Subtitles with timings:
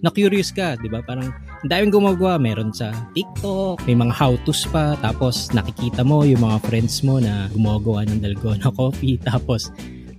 [0.00, 1.04] na-curious ka, di ba?
[1.04, 2.40] Parang ang daming gumagawa.
[2.40, 4.96] Meron sa TikTok, may mga how-tos pa.
[5.04, 9.20] Tapos nakikita mo yung mga friends mo na gumagawa ng dalgona coffee.
[9.20, 9.68] Tapos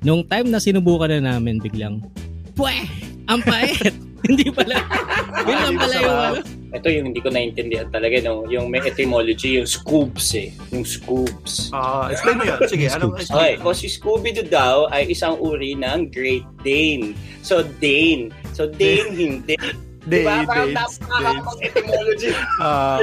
[0.06, 2.06] nung time na sinubukan na namin, biglang,
[2.54, 2.86] Pweh!
[3.26, 3.90] Ang pait!
[4.30, 4.78] hindi pala.
[5.50, 6.40] Yun lang pala yung ano.
[6.74, 8.22] Ito yung hindi ko naintindihan talaga.
[8.22, 8.46] No?
[8.50, 10.54] Yung may etymology, yung scoops eh.
[10.70, 11.74] Yung scoops.
[11.74, 12.60] Ah, explain mo yun.
[12.66, 13.30] Sige, anong Scoops.
[13.30, 17.18] Okay, o si Scooby-Doo daw ay isang uri ng Great Dane.
[17.46, 18.34] So, Dane.
[18.54, 19.56] So, Dane hindi.
[20.04, 20.44] Day, Diba?
[20.44, 22.32] Parang days, napakakapag etymology.
[22.60, 23.00] Ah,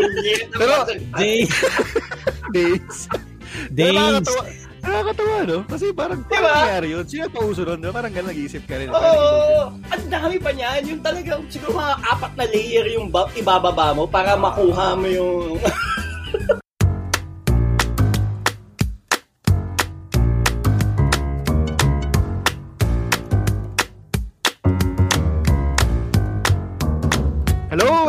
[0.52, 0.74] Pero,
[1.16, 1.48] Day,
[2.52, 3.08] days.
[3.72, 4.28] Pero days.
[4.80, 5.58] nakakatawa, no?
[5.64, 6.36] Kasi parang, Diba?
[6.36, 6.52] diba?
[6.54, 7.04] nangyari yun?
[7.08, 7.80] Sino pauso nun?
[7.80, 7.92] Diba?
[7.92, 8.88] Parang ganun nag-iisip ka rin.
[8.88, 10.80] Oo, Parang oh, ang dami pa niyan.
[10.86, 15.56] Yung talagang siguro mga apat na layer yung ba- ibababa mo para makuha mo yung...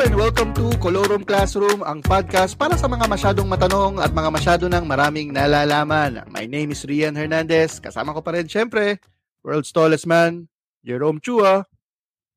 [0.02, 4.66] and welcome to Colorum Classroom, ang podcast para sa mga masyadong matanong at mga masyado
[4.66, 6.26] ng maraming nalalaman.
[6.26, 7.78] My name is Rian Hernandez.
[7.78, 8.98] Kasama ko pa rin, syempre,
[9.46, 10.50] world's tallest man,
[10.82, 11.70] Jerome Chua.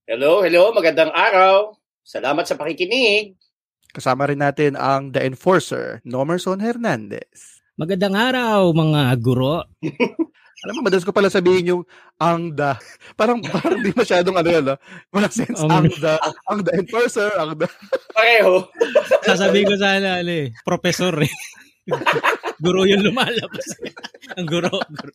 [0.05, 1.73] Hello, hello, magandang araw.
[2.05, 3.41] Salamat sa pakikinig.
[3.97, 7.65] Kasama rin natin ang The Enforcer, Nomerson Hernandez.
[7.81, 9.65] Magandang araw, mga guro.
[10.65, 11.83] Alam mo, madalas ko pala sabihin yung
[12.17, 12.73] ang the.
[13.21, 14.77] Parang, parang di masyadong ano yun, no?
[15.13, 15.61] Walang sense.
[15.61, 16.15] Um, ang the,
[16.49, 17.69] ang the enforcer, ang the.
[18.17, 18.65] Pareho.
[19.29, 21.33] Sasabihin ko sana, ano eh, professor eh.
[22.65, 23.77] Guro yung lumalabas.
[24.41, 24.73] Ang guro.
[24.73, 25.13] guro.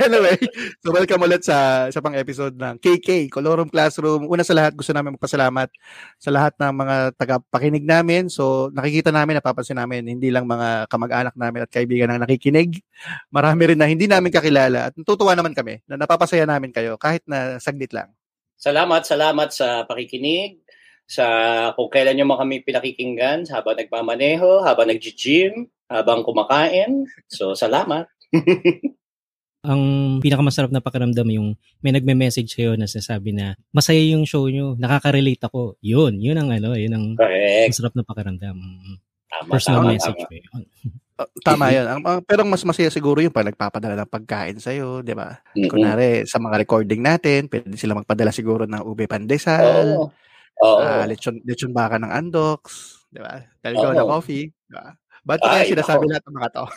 [0.00, 0.38] anyway,
[0.80, 4.24] so welcome ulit sa sa pang episode ng KK, Colorum Classroom.
[4.24, 5.68] Una sa lahat, gusto namin magpasalamat
[6.16, 8.32] sa lahat ng mga tagapakinig namin.
[8.32, 12.80] So, nakikita namin, napapansin namin, hindi lang mga kamag-anak namin at kaibigan ang nakikinig.
[13.28, 17.20] Marami rin na hindi namin kakilala at natutuwa naman kami na napapasaya namin kayo kahit
[17.28, 18.08] na saglit lang.
[18.56, 20.62] Salamat, salamat sa pakikinig.
[21.12, 21.26] Sa
[21.76, 27.04] kung kailan nyo mga kami pinakikinggan, habang nagmamaneho, habang nag-gym, habang kumakain.
[27.28, 28.08] So, salamat.
[29.62, 34.74] Ang pinakamasarap na pakiramdam yung may nagme-message sa'yo na sinasabi na masaya yung show nyo,
[34.74, 35.78] nakaka-relate ako.
[35.78, 37.70] Yun, yun ang ano, yun ang Correct.
[37.70, 38.56] masarap na pakiramdam.
[39.30, 40.34] Tama, Personal tama, message tama.
[40.34, 40.44] yun.
[41.14, 41.86] Uh, tama yun.
[41.86, 45.38] Ang, ang- pero mas masaya siguro yung pag nagpapadala ng pagkain sa'yo, di ba?
[45.54, 45.70] Mm-mm.
[45.70, 50.10] Kunwari, sa mga recording natin, pwede sila magpadala siguro ng ube pandesal, Oo.
[50.62, 50.78] Oo.
[50.78, 52.62] Ah, lechon, lechon baka ng Andox,
[53.10, 53.42] di ba?
[53.58, 54.10] Dalgona Oo.
[54.18, 54.94] coffee, di ba?
[55.22, 56.64] Ba't kaya Ay, sinasabi ng mga to?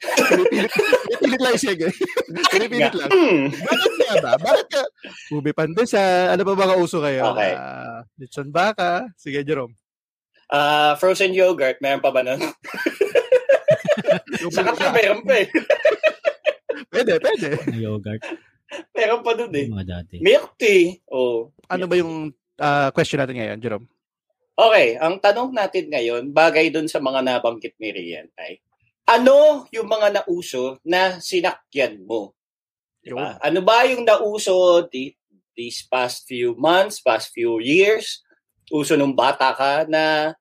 [0.00, 1.92] pinipilit, lang siya, eh.
[2.52, 3.10] Pinipilit lang.
[3.12, 3.52] Hmm.
[3.52, 4.32] Bakit nga ba?
[4.40, 4.82] Bakit ka?
[5.28, 7.36] Ube pandesal, ano pa mga uso kayo?
[7.36, 7.52] Okay.
[7.52, 9.12] Ah, lechon baka.
[9.20, 9.76] Sige, Jerome.
[10.48, 12.40] Ah, frozen yogurt, meron pa ba nun?
[14.56, 15.48] Sa kata, meron pa eh.
[16.90, 17.48] Pwede, pwede.
[17.68, 18.24] Na yogurt,
[18.94, 19.66] Meron pa dun eh.
[19.66, 20.16] mga dati.
[20.22, 21.02] Milk tea.
[21.10, 21.50] Oh.
[21.66, 23.86] Ano ba yung ah, question natin ngayon, Jerome?
[24.60, 28.60] Okay, ang tanong natin ngayon, bagay dun sa mga nabanggit ni Rian ay,
[29.08, 32.36] ano yung mga nauso na sinakyan mo?
[33.00, 33.40] Diba?
[33.40, 35.16] Ano ba yung nauso di,
[35.56, 38.20] these past few months, past few years?
[38.68, 40.36] Uso nung bata ka na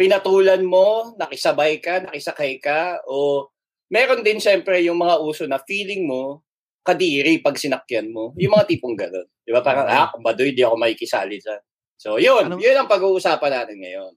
[0.00, 3.46] pinatulan mo, nakisabay ka, nakisakay ka, o
[3.92, 6.40] meron din siyempre yung mga uso na feeling mo,
[6.80, 8.32] kadiri pag sinakyan mo.
[8.40, 9.28] Yung mga tipong gano'n.
[9.50, 9.66] Di ba?
[9.66, 11.58] Parang, ah, kung baduy, di ako makikisali dyan.
[11.98, 12.46] So, yun.
[12.46, 14.12] Anong- Yun ang pag-uusapan natin ngayon.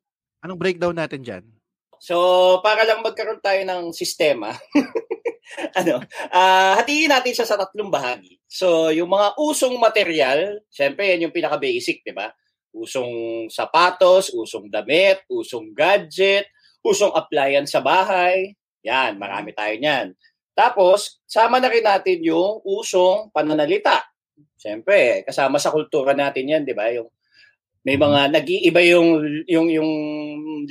[0.46, 1.44] Anong breakdown natin dyan?
[1.98, 4.54] So, para lang magkaroon tayo ng sistema,
[5.80, 8.38] ano, ah hatiin natin siya sa tatlong bahagi.
[8.46, 12.30] So, yung mga usong material, syempre yan yung pinaka-basic, di ba?
[12.70, 16.46] Usong sapatos, usong damit, usong gadget,
[16.86, 18.54] usong appliance sa bahay.
[18.86, 20.14] Yan, marami tayo niyan.
[20.54, 24.13] Tapos, sama na rin natin yung usong pananalita.
[24.58, 26.88] Siyempre, kasama sa kultura natin yan, di ba?
[26.94, 27.10] Yung
[27.84, 29.10] may mga nag-iiba yung
[29.44, 29.92] yung yung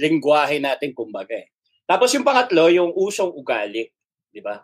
[0.00, 1.36] lingwahe natin kumbaga.
[1.36, 1.52] Eh.
[1.84, 3.84] Tapos yung pangatlo, yung usong ugali,
[4.32, 4.56] di ba?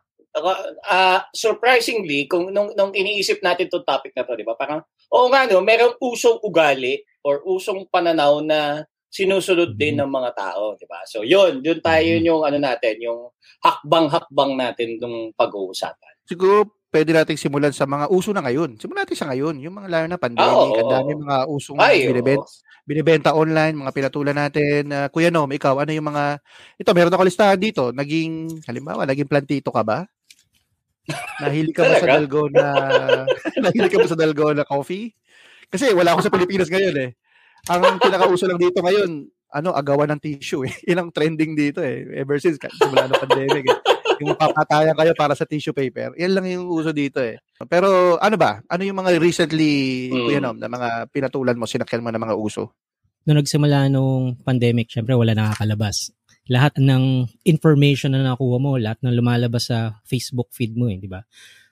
[0.88, 4.56] Ah, surprisingly, kung nung, nung iniisip natin tong topic na to, di ba?
[4.56, 4.80] Parang
[5.12, 10.76] oo nga no, merong usong ugali or usong pananaw na sinusunod din ng mga tao,
[10.76, 11.04] di ba?
[11.04, 13.28] So yun, yun tayo yun yung ano natin, yung
[13.64, 16.14] hakbang-hakbang natin ng pag-uusapan.
[16.28, 18.80] Siguro pwede nating simulan sa mga uso na ngayon.
[18.80, 19.60] Simulan natin sa ngayon.
[19.60, 22.48] Yung mga lalo na pandemic, Oo, ang dami mga usong Ay, binibenta,
[22.88, 24.88] binibenta online, mga pinatulan natin.
[24.88, 26.40] Uh, Kuya Nom, ikaw, ano yung mga...
[26.80, 27.92] Ito, meron ako listahan dito.
[27.92, 30.08] Naging, halimbawa, naging plantito ka ba?
[31.44, 32.08] Nahili ka ba sa?
[32.08, 32.68] Dalgona?
[33.64, 35.12] Nahili ka ba sa Dalgona coffee?
[35.68, 37.10] Kasi wala ako sa Pilipinas ngayon eh.
[37.68, 40.72] Ang pinakauso lang dito ngayon, ano, agawan ng tissue eh.
[40.88, 42.08] Yun ang trending dito eh.
[42.16, 43.97] Ever since, simula ng pandemic eh.
[44.22, 46.14] Yung papatayan kayo para sa tissue paper.
[46.16, 47.38] Yan lang yung uso dito eh.
[47.66, 48.62] Pero ano ba?
[48.70, 50.24] Ano yung mga recently, Mm.
[50.30, 52.72] Kuya Nom, na mga pinatulan mo, sinakyan mo na mga uso?
[53.26, 56.14] Nung nagsimula nung pandemic, syempre wala nakakalabas.
[56.48, 61.10] Lahat ng information na nakuha mo, lahat ng lumalabas sa Facebook feed mo eh, di
[61.10, 61.20] ba?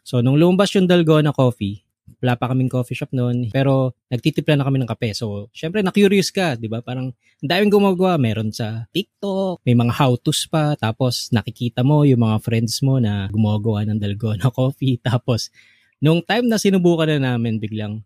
[0.05, 1.86] So, nung lumabas yung Dalgona Coffee,
[2.23, 5.12] wala pa kaming coffee shop noon, pero nagtitipla na kami ng kape.
[5.12, 6.81] So, syempre, na-curious ka, di ba?
[6.81, 8.17] Parang, ang daming gumagawa.
[8.17, 13.29] Meron sa TikTok, may mga how-tos pa, tapos nakikita mo yung mga friends mo na
[13.29, 14.97] gumagawa ng Dalgona Coffee.
[15.03, 15.53] Tapos,
[16.00, 18.00] nung time na sinubukan na namin, biglang,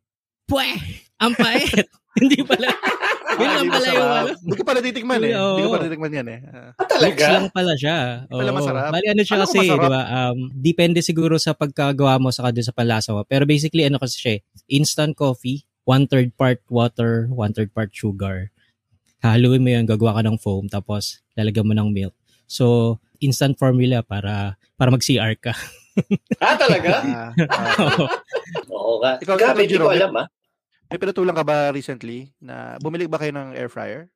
[0.50, 1.09] Pweh!
[1.20, 1.68] Ang pait!
[2.20, 2.66] Hindi pala.
[3.38, 4.28] Yun lang Hindi pala yung ano.
[4.42, 5.32] Hindi ko pa natitikman eh.
[5.36, 6.38] Hindi ko pa natitikman yan eh.
[6.42, 6.58] Ah.
[6.58, 7.24] Ah, Looks talaga?
[7.30, 7.96] lang pala siya.
[8.26, 8.56] pala Oo.
[8.58, 8.90] masarap.
[8.90, 10.02] Bali ano siya Ano kasi, di ba?
[10.10, 13.22] Um, depende siguro sa pagkagawa mo sa doon sa palasa mo.
[13.22, 18.50] Pero basically, ano kasi siya, eh, instant coffee, one-third part water, one-third part sugar.
[19.22, 22.14] Haluin mo yun, gagawa ka ng foam, tapos lalagyan mo ng milk.
[22.50, 25.54] So, instant formula para para mag-CR ka.
[26.42, 26.90] Ah, talaga?
[27.06, 28.08] Ah, ah.
[28.72, 28.98] Oo.
[29.04, 29.12] Nga.
[29.22, 30.26] Ikaw, Grabe, ikaw, hindi ko alam ah.
[30.90, 34.10] May pinatulan ka ba recently na bumili ba kayo ng air fryer?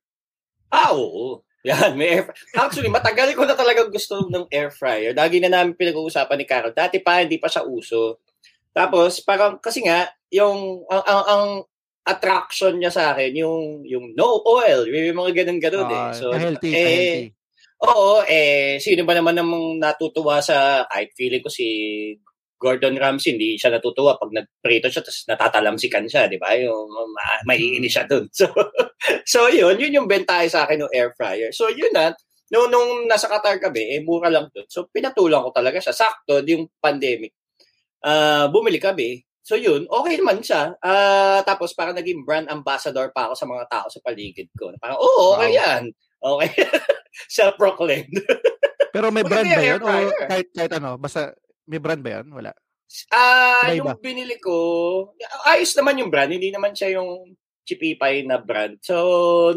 [0.67, 1.39] Ah, oo.
[1.65, 5.15] Yan, may air Actually, matagal ko na talaga gusto ng air fryer.
[5.15, 6.75] Lagi na namin pinag-uusapan ni Carol.
[6.75, 8.19] Dati pa, hindi pa siya uso.
[8.75, 11.45] Tapos, parang, kasi nga, yung, ang, ang, ang
[12.05, 14.85] attraction niya sa akin, yung, yung no oil.
[14.91, 15.97] May mga ganun-ganun eh.
[15.97, 17.25] Ah, So, healthy, eh, healthy.
[17.87, 21.65] Oo, eh, sino ba naman namang natutuwa sa, kahit feeling ko si
[22.55, 26.55] Gordon Ramsay, hindi siya natutuwa pag nagprito siya, tapos natatalamsikan siya, di ba?
[26.55, 28.27] Yung ma- maiinis siya dun.
[28.35, 28.47] So,
[29.27, 31.51] so yun, yun yung bentahe sa akin ng air fryer.
[31.53, 32.15] So yun na,
[32.49, 34.65] nung, nung nasa Qatar kami, eh, mura lang dun.
[34.71, 35.93] So pinatulang ko talaga siya.
[35.93, 37.35] Sakto, yung pandemic.
[38.01, 39.21] Ah, bumili kami.
[39.45, 40.73] So yun, okay naman siya.
[40.81, 44.73] Ah, tapos parang naging brand ambassador pa ako sa mga tao sa paligid ko.
[44.81, 45.59] Parang, oo, okay Wow.
[45.61, 45.83] yan.
[46.25, 46.49] Okay.
[47.37, 48.15] Self-proclaimed.
[48.89, 49.87] Pero may brand ba air O
[50.25, 51.29] kahit, kahit ano, basta
[51.65, 52.27] may brand ba yan?
[52.31, 52.51] Wala.
[53.09, 53.97] Ah, Iba-iba.
[53.97, 54.55] yung binili ko,
[55.49, 57.33] ayos naman yung brand, hindi naman siya yung
[57.65, 58.77] chipipay na brand.
[58.85, 58.95] So,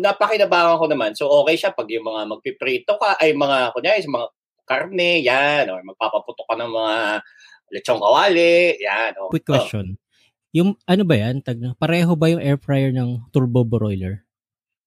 [0.00, 1.12] napakinabangan ko naman.
[1.12, 4.28] So, okay siya pag yung mga magpiprito ka, ay mga, kunyari, mga
[4.64, 6.94] karne, yan, or magpapaputok ka ng mga
[7.76, 9.12] lechong kawali, yan.
[9.20, 9.28] Oh.
[9.28, 10.00] Quick question.
[10.56, 11.44] Yung ano ba yan?
[11.44, 14.24] Tag, pareho ba yung air fryer ng turbo broiler?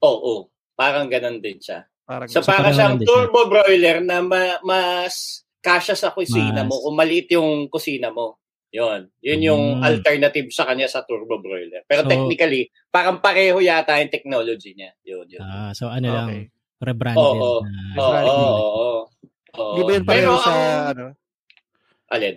[0.02, 0.42] Oo, oh, oh,
[0.74, 1.86] parang ganun din siya.
[2.02, 6.82] Parang So, So, parang siyang turbo broiler na ma- mas kasya sa kusina Mas- mo,
[6.82, 8.42] kung maliit yung kusina mo.
[8.72, 9.12] Yun.
[9.20, 9.84] Yun yung Mm.
[9.84, 11.84] alternative sa kanya sa turbo broiler.
[11.86, 14.96] Pero So- technically, parang pareho yata yung technology niya.
[15.04, 15.42] Yun, yun.
[15.42, 16.44] Ah, so ano lang, Okay.
[16.82, 17.72] rebranded Oo, na.
[17.94, 19.00] Oo, oo, oo.
[19.52, 19.76] Oo.
[19.76, 21.04] Di ba yun Pero pareho sa, ang- ano,
[22.10, 22.36] Alin?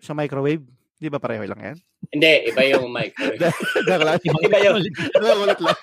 [0.00, 0.64] sa microwave?
[0.96, 1.76] Di ba pareho lang yan?
[2.10, 3.38] Hindi, iba yung microwave.
[4.02, 4.18] Lang.
[4.42, 4.82] Iba yun.
[5.14, 5.78] Nagulat lang.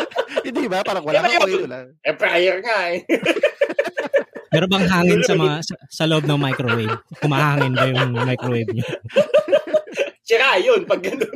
[0.46, 0.80] Hindi ba?
[0.80, 1.44] Parang wala Iba kang yun.
[1.44, 1.86] oil lang.
[2.00, 2.98] Eh, fryer nga eh.
[4.52, 6.96] Meron bang hangin sa mga sa, sa loob ng microwave?
[7.24, 8.84] Kumahangin ba yung microwave niyo?
[10.28, 11.32] Sira yun pag ganun.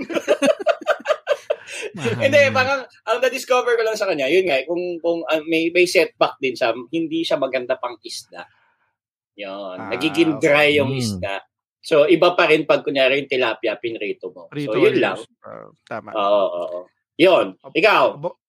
[1.96, 5.88] Hindi, parang ang na-discover ko lang sa kanya, yun nga, kung, kung ah, may, may
[5.88, 8.44] setback din siya, hindi siya maganda pang isda.
[9.36, 9.76] Yun.
[9.80, 11.00] Ah, Nagiging dry yung okay.
[11.00, 11.34] isda.
[11.80, 14.50] So, iba pa rin pag kunyari yung tilapia, pinrito mo.
[14.52, 15.16] Prito so, yun lang.
[15.40, 16.10] Ah, tama.
[16.12, 16.80] Oo, oo, oo.
[17.16, 17.56] Yun.
[17.62, 18.04] Ikaw.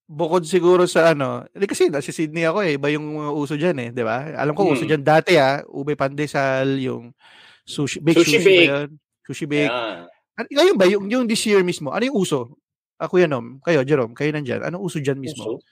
[0.08, 3.54] Bu- bukod siguro sa ano, hindi kasi nasa Sydney ako eh, iba yung mga uso
[3.54, 4.24] dyan eh, di ba?
[4.34, 4.74] Alam ko Hmm.
[4.74, 7.12] uso dyan dati ah, ube pandesal, yung
[7.62, 8.56] sushi, baked Sushi sushi, bake.
[8.64, 8.90] ba yun?
[9.22, 9.68] Sushi bake.
[9.68, 9.98] Yan.
[10.34, 12.56] Ano, ngayon ba, yung, yung this year mismo, ano yung uso?
[12.96, 13.60] Ako yan, Nom.
[13.60, 14.64] Kayo, Jerome, kayo nandyan.
[14.64, 15.44] Anong uso dyan mismo?
[15.44, 15.66] Puso?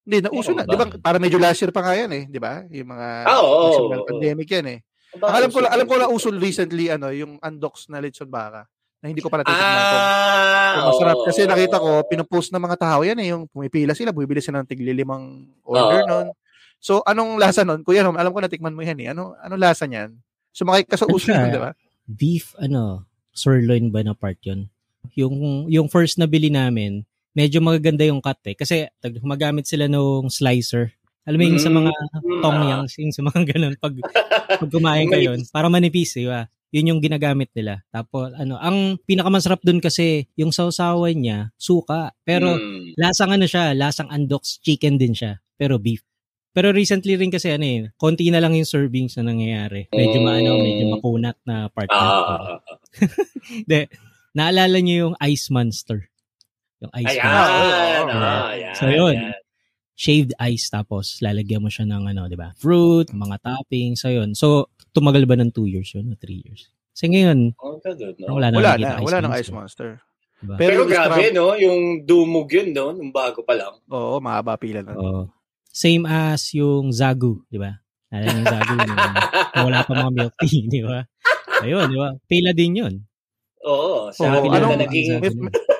[0.00, 0.64] Hindi, na uso Meron na.
[0.64, 0.70] ba?
[0.70, 2.64] Di ba, para medyo last year pa nga yan eh, di ba?
[2.66, 4.08] Yung mga Ah, nagsimula ng oo.
[4.08, 4.78] pandemic yan eh.
[5.12, 6.00] Ang alam ko uso, lang, alam ko uso.
[6.00, 8.64] lang uso recently, ano, yung undox na lechon baka
[9.00, 11.16] na hindi ko pa natitikman kung Ah, kung masarap.
[11.16, 14.60] oo, Kasi nakita ko, pinupost ng mga tao yan eh, yung pumipila sila, bumibili sila
[14.62, 15.24] ng tiglilimang
[15.64, 16.08] order Oo.
[16.08, 16.26] nun.
[16.80, 17.84] So, anong lasa nun?
[17.84, 19.12] Kuya alam ko natikman mo yan eh.
[19.12, 20.16] Ano, anong lasa niyan?
[20.52, 21.72] Sumakay ka sa Ano uso nun, di ba?
[22.08, 24.68] Beef, ano, sirloin ba na part yun?
[25.16, 28.56] Yung, yung first na bili namin, medyo magaganda yung cut eh.
[28.56, 28.88] Kasi
[29.20, 30.92] gumagamit sila nung slicer.
[31.28, 31.90] Alam mo yung sa mga
[32.20, 33.94] Mm, tongyang, yung sa mga ganun, pag,
[34.60, 36.48] pag kumain ka yun, para manipis, di ba?
[36.70, 37.82] Yun yung ginagamit nila.
[37.90, 42.14] Tapos, ano, ang pinakamasarap dun kasi, yung sausawan niya, suka.
[42.22, 42.94] Pero, Mm.
[42.94, 46.06] lasang ano siya, lasang undox chicken din siya, pero beef.
[46.50, 49.86] Pero recently rin kasi ano eh, konti na lang yung servings na nangyayari.
[49.90, 50.26] Medyo Mm.
[50.26, 52.02] maano, medyo makunat na part Ah, na.
[52.02, 52.78] ah, ah.
[53.66, 53.80] Hindi,
[54.34, 56.10] naalala niyo yung Ice Monster.
[56.82, 58.02] Yung Ice Ayan, Monster.
[58.02, 59.14] Oo, ah, yan, So, yun.
[59.18, 59.34] yan.
[60.00, 62.56] Shaved ice tapos lalagyan mo siya ng ano, 'di ba?
[62.56, 64.32] Fruit, mga toppings, so yun.
[64.32, 66.72] So tumagal ba ng 2 years yun o 3 years?
[66.96, 68.32] Kasi ngayon, Oh, no?
[68.36, 70.00] wala na Wala na, wala nang Ice Monster.
[70.40, 70.56] Diba?
[70.56, 71.52] Pero Pero, grabe, scrap- no?
[71.52, 72.96] Yung dumog yun, no?
[72.96, 73.76] Nung bago pa lang.
[73.92, 74.96] Oo, mahaba pila na.
[74.96, 75.28] Oo.
[75.70, 77.78] same as yung Zagu, 'di ba?
[78.10, 78.90] Alam yung Zagu, yung,
[79.70, 81.06] wala pa mga milk tea, di ba?
[81.62, 82.10] Ayun, di ba?
[82.26, 82.94] Pila din yun.
[83.62, 85.06] Oo, sa akin anong- na naging...
[85.18, 85.30] May,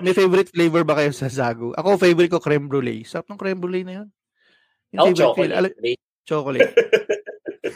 [0.02, 1.72] may favorite flavor ba kayo sa Zagu?
[1.72, 3.02] Ako, favorite ko creme brulee.
[3.02, 4.08] Sarap ng creme brulee na yun.
[4.92, 5.54] Yung Oh, chocolate.
[5.54, 5.76] Ala-
[6.22, 6.72] chocolate.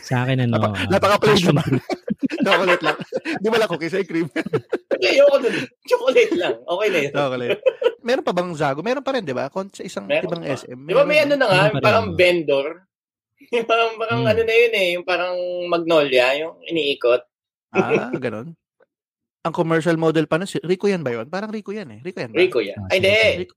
[0.03, 1.71] Sa akin, ano, Napa- ah, napaka-plain naman.
[2.47, 2.97] chocolate lang.
[3.39, 4.29] Di ba lang cookies ay cream?
[4.93, 5.57] Hindi, ayoko nun.
[5.83, 6.55] Chocolate lang.
[6.59, 7.13] Okay na yun.
[7.15, 7.59] chocolate.
[8.03, 8.81] Meron pa bang Zagu?
[8.81, 9.49] Meron pa rin, di ba?
[9.49, 10.53] Sa isang Meron ibang pa.
[10.55, 10.81] SM.
[10.83, 12.17] Di ba may ano na nga, parang no?
[12.17, 12.85] vendor.
[13.47, 14.31] Yung parang, parang Hmm.
[14.31, 15.37] ano na yun eh, yung parang
[15.69, 17.23] magnolia, yung iniikot.
[17.71, 18.57] Ah, ganun.
[19.45, 21.29] Ang commercial model pa nun, si Rico yan ba yun?
[21.29, 22.01] Parang Rico yan eh.
[22.01, 22.37] Rico yan ba?
[22.41, 22.81] Rico yan.
[22.81, 23.13] Ah, Ay, hindi.
[23.45, 23.55] Rico.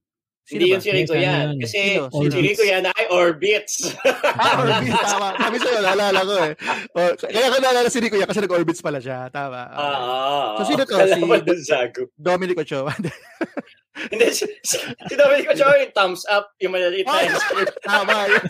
[0.48, 1.60] Hindi yun si Rico yan.
[1.60, 2.08] Kasi Sino?
[2.12, 2.40] si?
[2.40, 3.76] Rico yan ay Orbits.
[4.40, 5.28] Ah, Orbits, tama.
[5.36, 6.54] Sabi sa'yo, naalala ko eh.
[6.92, 9.32] Oh, kaya ko naalala si Rico yan kasi nag-Orbits pala siya.
[9.32, 9.64] Tama.
[9.72, 10.96] Ah, ah, So, sino to?
[11.00, 11.24] Si-.
[12.20, 12.92] Dominic Ochoa.
[13.98, 17.68] Hindi, si, si, si Dominic Ochoa yung thumbs up, yung malaliit na ice cream.
[17.90, 18.14] tama.
[18.30, 18.44] Yun.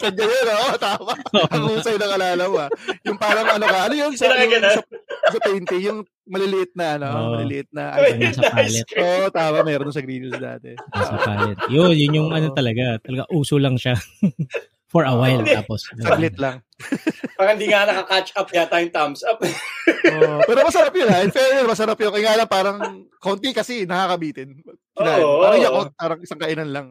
[0.00, 1.12] Kanya yun, oh, tama.
[1.52, 2.70] Ang husay ng alala mo, ah.
[3.04, 4.82] Yung parang ano ka, ano yung sa, yung, sa,
[5.30, 7.30] sa painting, yung maliliit na, ano, Oo.
[7.36, 8.88] maliliit na, Maliliit ano, nasa na ice palette.
[8.88, 9.02] cream.
[9.04, 10.70] Oo, tama, meron sa Green Hills dati.
[10.94, 11.58] Nasa palit.
[11.68, 12.38] Yun, yun yung Oo.
[12.38, 12.96] ano talaga.
[13.02, 13.98] Talaga uso lang siya.
[14.90, 15.46] For a while.
[15.46, 15.54] Hindi.
[15.54, 16.66] Tapos, Saglit lang.
[17.38, 19.38] Parang hindi nga nakaka-catch up yata yung thumbs up.
[19.38, 20.42] Oo.
[20.44, 21.22] pero masarap yun, ha?
[21.22, 22.10] In fairness, masarap yun.
[22.10, 22.76] Kaya nga lang, parang
[23.16, 24.58] konti kasi, nakakabitin.
[24.92, 25.22] Kinain.
[25.22, 25.46] Oo.
[25.46, 26.86] Parang yakot, parang isang kainan lang.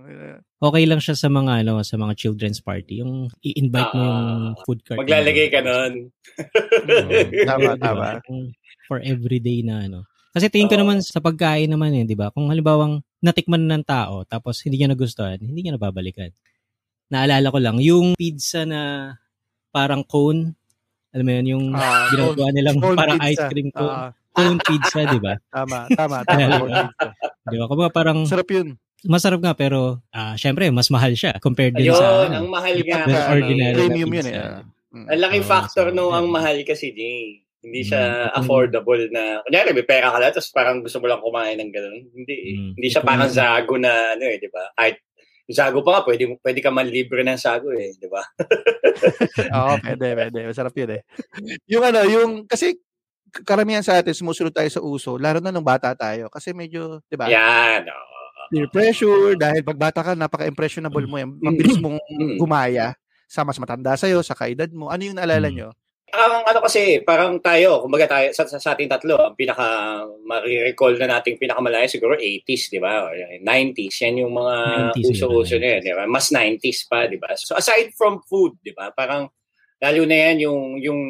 [0.57, 4.51] okay lang siya sa mga ano sa mga children's party yung i-invite mo yung Ah,
[4.63, 6.09] food cart Maglalagay ka nun.
[7.45, 7.75] Tama, Diba?
[7.83, 8.07] tama.
[8.87, 10.81] For everyday na ano kasi tingin ko Oo.
[10.85, 14.93] naman sa pagkain naman eh di ba kung halimbawang natikman ng tao tapos hindi niya
[14.93, 16.29] nagustuhan hindi niya nababalikan
[17.09, 19.13] naalala ko lang yung pizza na
[19.69, 20.53] parang cone
[21.09, 23.29] alam mo yun yung Ah, ginagawa nilang Cone parang pizza.
[23.35, 26.67] ice cream cone, Ah, cone pizza di ba tama, tama, tama.
[27.43, 28.77] Di ba kumbaga parang Sarap yun.
[29.01, 32.75] masarap nga pero ah syempre mas mahal siya compared din Ayun, sa ang ano, mahal
[32.77, 32.97] nga.
[33.01, 33.31] Very kasi.
[33.31, 33.75] ordinary.
[33.79, 34.33] Premium yun pizza.
[34.35, 35.07] eh.
[35.07, 37.41] Ang laking Oo, factor so, no ang mahal kasi, Jay.
[37.59, 38.37] Hindi siya Mm.
[38.37, 41.99] affordable na, kunyari may pera ka lang, tapos parang gusto mo lang kumain ng gano'n.
[42.09, 42.53] Hindi eh.
[42.55, 42.71] Mm.
[42.73, 44.63] Hindi siya parang zago na, ano eh, di ba?
[44.73, 44.95] Kahit
[45.49, 48.21] yung zago pa nga, pwede, pwede ka man libre ng zago eh, di ba?
[49.57, 50.39] Oo, pwede, pwede.
[50.45, 51.01] Masarap yun eh.
[51.65, 52.77] Yung ano, yung, kasi
[53.45, 56.29] karamihan sa atin, sumusunod tayo sa uso, lalo na nung bata tayo.
[56.29, 57.25] Kasi medyo, di ba?
[57.29, 57.89] Yan.
[57.89, 58.17] oo.
[58.53, 61.33] Peer pressure, dahil pag bata ka, napaka-impressionable mo yan.
[61.41, 62.37] Mabilis mong Mm.
[62.37, 62.93] gumaya
[63.29, 64.89] sa mas matanda sa'yo, sa kaedad mo.
[64.93, 65.55] Ano yung naalala Mm.
[65.57, 65.69] nyo?
[66.09, 70.97] Ang ano kasi, parang tayo, kumbaga tayo, sa, sa, sa ating tatlo, ang pinaka, marirecall
[70.97, 73.05] na nating pinakamalayo siguro 80s, di ba?
[73.05, 74.55] Or 90s, yan yung mga
[74.97, 76.03] 90s uso-uso yun, na yan, di ba?
[76.09, 77.37] Mas 90s pa, di ba?
[77.37, 78.89] So aside from food, di ba?
[78.89, 79.29] Parang,
[79.77, 81.01] lalo na yan yung, yung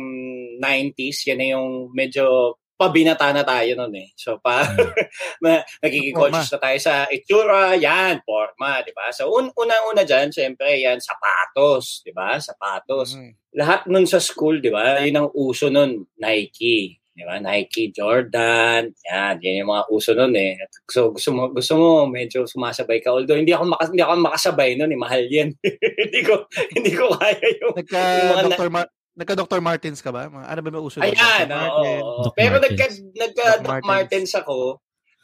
[0.60, 4.08] 90s, yan na yung medyo pabinata na tayo nun eh.
[4.16, 4.64] So, pa,
[5.44, 6.40] ma- nagiging Forma.
[6.40, 9.12] conscious na tayo sa itsura, yan, forma, di ba?
[9.12, 12.40] So, un- unang-una dyan, syempre, yan, sapatos, di ba?
[12.40, 13.36] Sapatos Mm.
[13.54, 14.96] lahat nun sa school, di ba?
[14.98, 16.96] Yun ang uso nun, Nike.
[17.12, 17.36] Di ba?
[17.36, 18.96] Nike, Jordan.
[19.06, 20.56] Yan, yan yung mga uso nun eh.
[20.88, 23.12] So, gusto mo, gusto mo medyo sumasabay ka.
[23.12, 24.96] Although, hindi ako, makas, hindi ako makasabay nun eh.
[24.96, 25.52] Mahal yan.
[26.00, 27.76] hindi ko, hindi ko kaya yung...
[27.76, 28.70] Nagka Yung mga na- Dr.
[28.72, 29.60] Mar- nagka Dr.
[29.60, 30.32] Martins ka ba?
[30.32, 30.98] Mga, ano ba may uso?
[31.04, 31.60] Ayan, Dr.
[31.60, 31.84] oo.
[31.84, 32.34] Martens.
[32.40, 32.72] Pero Martens.
[32.72, 32.86] nagka,
[33.20, 33.90] nagka Doc Doc Martens.
[33.92, 34.58] Martens ako.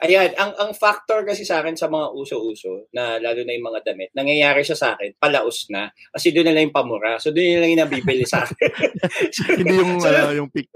[0.04, 3.80] Ayan, ang ang factor kasi sa akin sa mga uso-uso, na lalo na yung mga
[3.88, 5.88] damit, nangyayari siya sa akin, palaos na.
[6.12, 7.16] Kasi doon na lang yung pamura.
[7.16, 8.72] So doon na lang yung nabibili sa akin.
[9.64, 10.68] Hindi yung, So, ano, yung pick.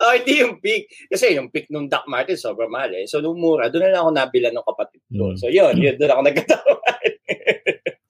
[0.00, 0.86] Oh, hindi yung peak.
[1.10, 3.04] Kasi yung peak nung Doc Martin, sobrang mahal eh.
[3.10, 5.34] So, nung mura, doon na lang ako nabila ng kapatid ko.
[5.34, 5.36] Mm.
[5.36, 6.78] So, yun, yun, doon ako nagkatawa.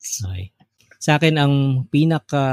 [0.01, 0.53] Okay.
[1.01, 1.55] Sa akin ang
[1.89, 2.45] pinaka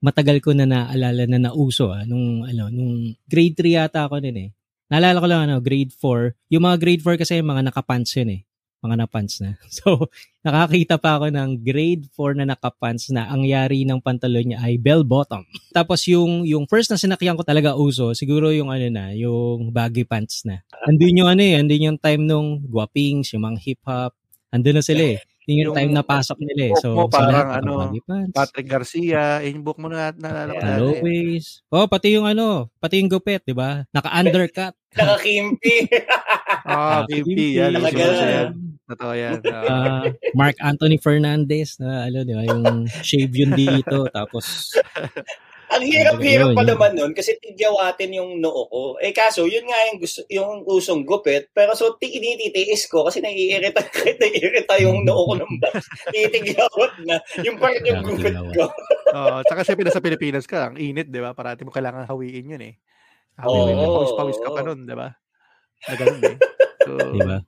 [0.00, 4.48] matagal ko na naalala na nauso ah, nung ano nung grade 3 yata ako din
[4.48, 4.50] eh.
[4.88, 6.32] Naalala ko lang ano, grade 4.
[6.52, 8.42] Yung mga grade 4 kasi mga nakapants yun eh.
[8.84, 9.56] Mga napants na.
[9.80, 10.12] So,
[10.44, 14.76] nakakita pa ako ng grade 4 na nakapants na ang yari ng pantalon niya ay
[14.76, 15.44] bell bottom.
[15.76, 20.04] Tapos yung yung first na sinakyan ko talaga uso, siguro yung ano na, yung baggy
[20.04, 20.60] pants na.
[20.84, 24.12] Andun yung ano eh, andun yung time nung guwapings, yung mga hip hop.
[24.52, 25.18] Andun na sila eh.
[25.44, 26.74] Yung, Yung time na pasok nila eh.
[26.80, 27.72] So, mo sa parang lahat, ano.
[28.32, 29.44] Patrick Garcia.
[29.44, 30.64] Yung book mo na naalala ko
[31.04, 31.40] Yeah.
[31.68, 33.84] Oh, pati yung ano, pati yung gupet, 'di ba?
[33.92, 34.72] Naka-undercut.
[34.96, 35.90] Nakakimpi.
[36.64, 37.60] Ah, Ah, Kimpi.
[37.60, 37.76] Yan.
[37.76, 38.48] Yan.
[38.88, 39.40] Totoo yan.
[39.44, 39.64] Ah.
[39.68, 42.42] Ah, Mark Anthony Fernandez na ano, 'di ba?
[42.48, 44.72] Yung shave yun dito tapos
[45.74, 48.82] Ang hirap-hirap Yun, pa naman nun kasi tigyawatin yung noo ko.
[49.02, 51.50] Eh kaso, yun nga yung, gusto, yung usong gupit.
[51.50, 53.82] Pero so, tinititiis ko kasi naiirita,
[54.22, 55.84] naiirita yung noo ko ng box.
[56.14, 57.18] Titigyawat na.
[57.42, 58.70] Yung part yung gupit ko.
[59.14, 61.34] Oo, tsaka syempre nasa Pilipinas ka, ang init, di ba?
[61.34, 62.74] Parati mo kailangan hawiin yun eh.
[63.38, 65.10] Hawiin mo, pawis-pawis ka pa nun, di ba?
[65.90, 66.38] Na ganun eh.
[66.84, 67.38] So, 'di ba?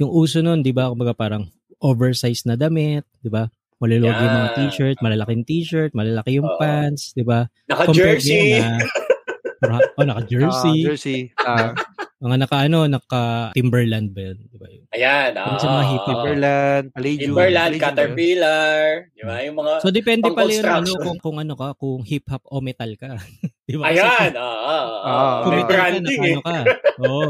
[0.00, 0.90] Yung uso nun, 'di ba?
[0.90, 3.48] Kumbaga parang oversized na damit, 'di ba?
[3.82, 4.56] Maluluwag yung mga Yeah.
[4.56, 6.58] t-shirt, malalaking t-shirt, malalaki yung Oo.
[6.58, 7.50] pants, di ba?
[7.66, 8.62] Naka-jersey.
[8.62, 8.78] na,
[9.64, 10.76] Para- oh, naka-jersey.
[10.76, 11.20] Ah, jersey.
[11.40, 11.72] Ah,
[12.24, 14.38] mga naka, ano, naka Timberland ba yun?
[14.48, 14.84] Di ba yun?
[14.92, 15.30] Ayan.
[15.36, 15.90] Yung sa mga ah.
[15.92, 16.08] hip-hop.
[16.08, 17.20] Timberland, Palladium.
[17.20, 17.82] Timberland, Palladium?
[17.82, 18.80] Caterpillar.
[19.12, 19.36] Di ba?
[19.44, 19.72] Yung mga...
[19.80, 23.10] So, depende pala yun, ano, kung, kung ano ka, kung hip-hop o metal ka.
[23.68, 23.84] di ba?
[23.90, 24.30] Ayan.
[24.44, 24.88] Ah, ah, ah.
[25.04, 26.20] Ah, Kung metal ka, naka, eh.
[26.32, 26.56] ano ka.
[27.04, 27.24] Oo.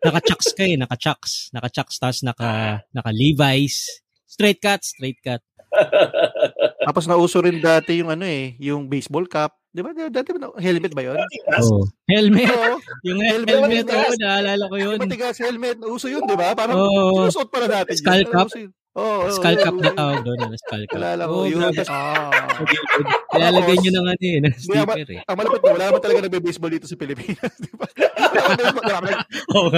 [0.00, 1.32] Naka-chucks ka eh, naka-chucks.
[1.54, 2.50] Naka-chucks, tapos naka,
[2.94, 4.02] naka-Levi's.
[4.30, 5.42] Straight cut, straight cut.
[6.86, 9.54] Tapos nauso rin dati yung ano eh, yung baseball cap.
[9.70, 9.94] Di ba?
[9.94, 11.18] Dati ba, helmet ba yun?
[11.62, 11.86] Oh.
[12.10, 12.50] Helmet.
[12.50, 12.74] Oo.
[13.06, 14.98] Yung Helmet, helmet, oo, naalala ko yun.
[14.98, 15.78] Matigas helmet.
[15.78, 16.58] Nauso yun, di ba?
[16.58, 17.22] Parang Oo.
[17.30, 17.94] sinusuot pala natin.
[17.94, 18.02] yun.
[18.02, 18.48] Skull cap?
[18.50, 18.70] Yun.
[18.98, 19.06] Oo.
[19.22, 20.38] oo, Skull cap na tawag doon.
[20.42, 20.98] ano, Skull cap.
[20.98, 21.32] Alala ko.
[21.32, 21.62] Oo, yun.
[21.62, 21.86] grabe.
[21.86, 22.34] Ah.
[23.38, 25.20] Ilalagay nyo ng ano eh, Hindi, sticker eh.
[25.22, 27.52] Ang malapit na, wala naman talaga nagbe-baseball dito sa Pilipinas.
[27.62, 27.86] Di ba?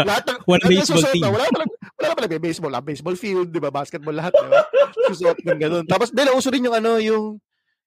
[0.09, 1.21] Lahat ng, One baseball team.
[1.21, 1.69] Na, wala naman,
[2.03, 2.75] wala naman nagbe-baseball.
[2.75, 3.71] Ah, baseball field, di ba?
[3.71, 4.67] Basketball lahat, di ba?
[5.07, 5.85] Susuot ng ganun.
[5.87, 7.39] Tapos, dahil uso rin yung ano, yung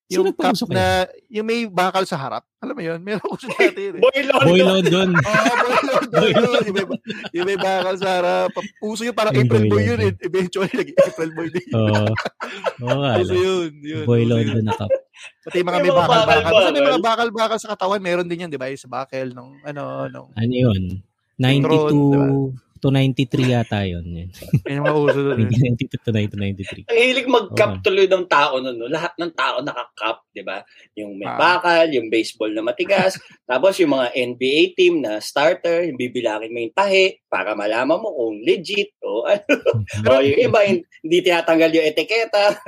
[0.06, 2.46] yung Sino cup na, yung may bakal sa harap.
[2.62, 3.02] Alam mo yun?
[3.02, 4.02] Meron uso dati yun eh.
[4.06, 4.46] Boy London.
[4.46, 5.08] Boy London.
[5.18, 6.62] Oo, boy lord, boy lord.
[6.62, 6.86] Yung may,
[7.34, 8.54] yung may bakal sa harap.
[8.78, 10.12] Uso yun, parang Yung April boy boy yun eh.
[10.22, 11.70] Eventually, nag-April boy din.
[11.74, 12.06] Oo.
[12.86, 13.12] Oo nga.
[13.18, 13.42] Uso alam.
[13.42, 13.70] yun.
[13.82, 14.90] yun Boy na cup.
[15.50, 16.38] Pati yung mga May bakal-bakal.
[16.54, 18.70] Basta may mga bakal-bakal sa katawan, meron din yan, di ba?
[18.70, 21.02] Yung sa bakal, nung, ano, nung, Ano yun?
[21.42, 24.06] Intro, 92 to 93 yata yun.
[24.06, 24.30] yun.
[24.62, 25.42] yung mga uso doon.
[25.42, 25.50] eh.
[25.50, 26.86] 92 to 93.
[26.86, 27.82] Ang hilig mag-cup Oo.
[27.82, 28.78] tuloy ng tao nun.
[28.78, 28.86] No?
[28.86, 30.62] Lahat ng tao naka-cup, di ba?
[30.94, 31.34] Yung may Ah.
[31.34, 33.18] bakal, yung baseball na matigas,
[33.50, 38.14] tapos yung mga NBA team na starter, yung bibilangin mo yung tahi para malaman mo
[38.14, 39.42] kung legit o ano.
[40.14, 42.54] o yung iba, hin- hindi tinatanggal yung etiketa.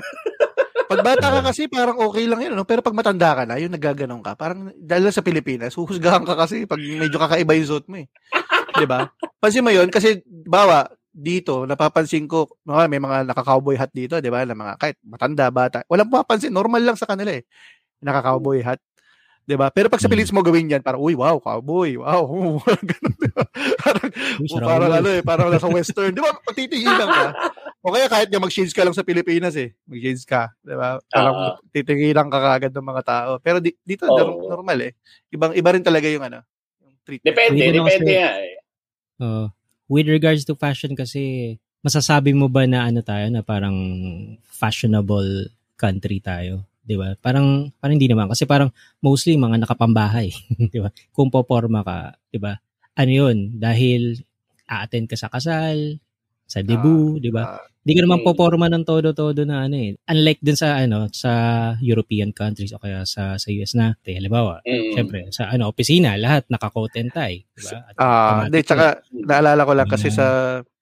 [0.89, 2.57] Pag bata ka kasi, parang okay lang yun.
[2.57, 2.65] No?
[2.65, 6.65] Pero pag matanda ka na, yung nagaganon ka, parang dahil sa Pilipinas, huhusgahan ka kasi
[6.65, 8.09] pag medyo kakaiba yung suot mo eh.
[8.73, 9.05] di ba?
[9.39, 14.31] Pansin mo yun, kasi, bawa, dito, napapansin ko, mga, may mga naka-cowboy hat dito, di
[14.31, 14.43] ba?
[14.43, 15.83] Na mga, kahit matanda, bata.
[15.87, 17.47] Walang mapapansin, normal lang sa kanila eh.
[18.03, 18.79] Naka-cowboy hat.
[19.49, 19.73] Di ba?
[19.73, 20.13] Pero pag sa Hmm.
[20.13, 22.27] Pilipinas mo gawin yan, parang, uy, wow, cowboy, wow.
[22.91, 23.45] Ganun, di ba?
[23.81, 26.13] Parang, Uy, o sarap parang ano eh, parang nasa western.
[26.13, 26.31] Di ba?
[26.53, 27.25] Titigilan ka.
[27.81, 29.73] O kaya kahit nga mag-shades ka lang sa Pilipinas eh.
[29.89, 30.53] Mag-shades ka.
[30.61, 30.99] Di ba?
[31.09, 31.51] Parang Oo.
[31.73, 33.31] titigilan ka kagad ng mga tao.
[33.41, 34.93] Pero di, dito nor- normal eh.
[35.33, 36.45] Ibang iba rin talaga yung ano,
[36.85, 37.27] yung treatment.
[37.33, 38.58] Depende, depende nga eh.
[39.21, 39.51] Oo.
[39.89, 43.75] with regards to fashion kasi, masasabi mo ba na ano tayo, na parang
[44.45, 45.49] fashionable
[45.81, 46.69] country tayo?
[46.85, 47.17] Di ba?
[47.21, 48.29] Parang, parang hindi naman.
[48.29, 48.69] Kasi parang
[49.01, 50.29] mostly mga nakapambahay.
[50.73, 50.93] di ba?
[51.13, 52.57] Kung poporma ka, di ba?
[52.97, 53.57] Ano yun?
[53.57, 54.21] Dahil
[54.69, 55.97] a-attend ka sa kasal,
[56.49, 57.45] sa debut, di ba?
[57.45, 59.97] Ah, Hindi ka naman poporma ng todo-todo na ano eh.
[60.05, 61.33] Unlike dun sa ano, sa
[61.81, 64.93] European countries o kaya sa sa US na, te, halimbawa, Mm.
[64.93, 67.89] syempre, sa ano, opisina, lahat naka-coat and tie, di ba?
[67.89, 68.67] At Ah, hindi yun.
[68.69, 70.17] tsaka naalala ko lang kasi Mm.
[70.21, 70.27] sa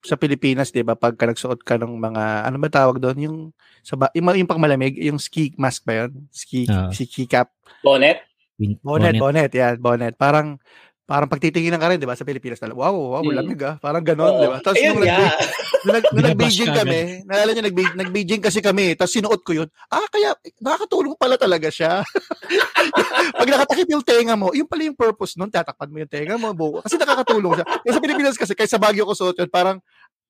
[0.03, 3.37] sa Pilipinas, 'di ba, pagka nagsuot ka ng mga ano ba tawag doon, yung
[3.83, 6.11] sa ba, yung, yung pang malamig, yung ski mask ba 'yon?
[6.31, 6.91] Ski Ah.
[6.91, 7.51] ski cap.
[7.83, 8.19] Bonnet?
[8.59, 9.19] Bonnet, bonnet.
[9.21, 10.13] bonnet, yan, bonnet.
[10.19, 10.59] Parang
[11.07, 13.31] parang pagtitinginan ka rin, 'di ba, sa Pilipinas na, wow, wow, Mm.
[13.39, 13.79] lamig ah.
[13.79, 14.39] Parang ganoon, Oo.
[14.43, 14.57] 'di ba?
[14.59, 15.07] Tapos nung, nga.
[15.07, 19.11] nag, nung, nag, nung Binabash nag-Beijing ka kami, naalala niyo, nag, nag-Beijing kasi kami, tapos
[19.15, 19.67] sinuot ko yun.
[19.87, 22.03] Ah, kaya nakakatulong pala talaga siya.
[23.39, 26.51] Pag nakatakip yung tenga mo, yun pala yung purpose nun, tatakpan mo yung tenga mo,
[26.51, 26.83] buko.
[26.83, 27.65] Kasi nakakatulong siya.
[27.65, 29.79] Kasi sa Pilipinas kasi, kaya sa Baguio ko suot yun, parang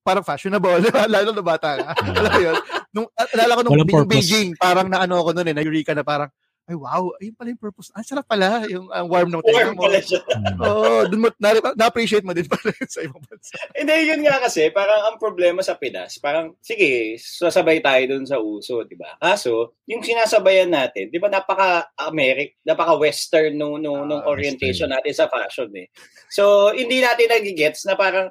[0.05, 1.03] parang fashionable, di ba?
[1.19, 1.89] lalo na bata ka.
[2.15, 2.55] Alam mo yun?
[2.95, 4.07] Nung, alala ko nung.
[4.07, 6.31] Beijing, parang naano ako nun eh, na-eureka na parang,
[6.67, 7.87] ay wow, ayun pala yung purpose.
[7.95, 9.87] Ah, sarap pala, yung ang warm ng tenga Warm mo.
[9.87, 10.19] pala siya.
[10.19, 10.59] Mm.
[10.59, 11.49] Oo, dun mo, na,
[11.79, 13.55] na-appreciate mo din pala sa ibang bansa.
[13.71, 18.43] Hindi, yun nga kasi, parang ang problema sa Pinas, parang, sige, sasabay tayo dun sa
[18.43, 19.15] uso, di ba?
[19.15, 25.31] Kaso, yung sinasabayan natin, di ba, napaka-Americ, napaka-Western nung, nung, nung Ah, orientation natin sa
[25.31, 25.87] fashion, eh.
[26.27, 28.27] So, hindi natin nagigets na parang,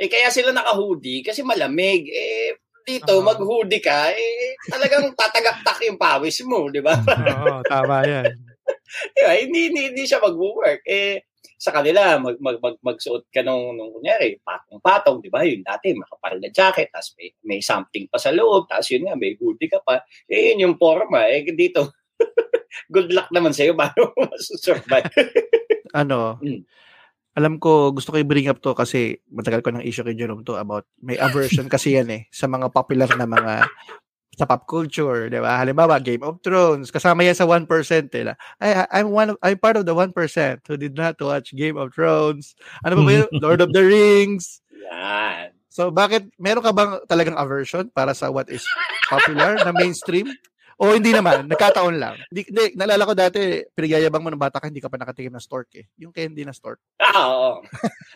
[0.00, 2.08] eh, kaya sila naka-hoodie kasi malamig.
[2.08, 3.26] Eh, dito, Oo.
[3.26, 6.94] mag-hoodie ka, eh, talagang tatagaktak yung pawis mo, di ba?
[7.42, 8.30] Oo, tama yan.
[9.10, 9.34] Di ba?
[9.34, 10.86] Hindi, hindi, hindi siya mag-work.
[10.86, 11.26] Eh,
[11.58, 15.42] sa kanila, mag, mag, mag, magsuot ka nung, nung kunyari, patong-patong, di ba?
[15.42, 19.18] Yun dati, makapal na jacket, tapos may, may something pa sa loob, tapos yun nga,
[19.18, 20.06] may hoodie ka pa.
[20.30, 21.26] Eh, yun yung forma.
[21.26, 21.90] Eh, dito,
[22.94, 25.10] good luck naman sa'yo, paano mo masusurvive?
[25.90, 26.62] ano, Mm.
[27.36, 30.56] Alam ko, gusto ko i-bring up to kasi matagal ko ng issue kay Jerome to
[30.56, 33.68] about, may aversion kasi yan eh, sa mga popular na mga
[34.36, 35.56] sa pop culture, di ba?
[35.56, 37.64] Halimbawa, Game of Thrones, kasama yan sa 1%
[38.12, 38.36] eh.
[38.60, 40.12] I, I'm one of, I'm part of the 1%
[40.68, 42.52] who did not watch Game of Thrones.
[42.84, 43.28] Ano ba ba yun?
[43.44, 44.60] Lord of the Rings.
[44.92, 45.56] Yan.
[45.72, 48.64] So, bakit, meron ka bang talagang aversion para sa what is
[49.08, 50.28] popular na mainstream?
[50.76, 52.20] O hindi naman, nagkataon lang.
[52.28, 55.40] Hindi, hindi, naalala ko dati, pinagayabang mo ng bata ka, hindi ka pa nakatikim ng
[55.40, 55.88] stork eh.
[55.96, 56.84] Yung candy na stork.
[57.00, 57.50] Ah, oo.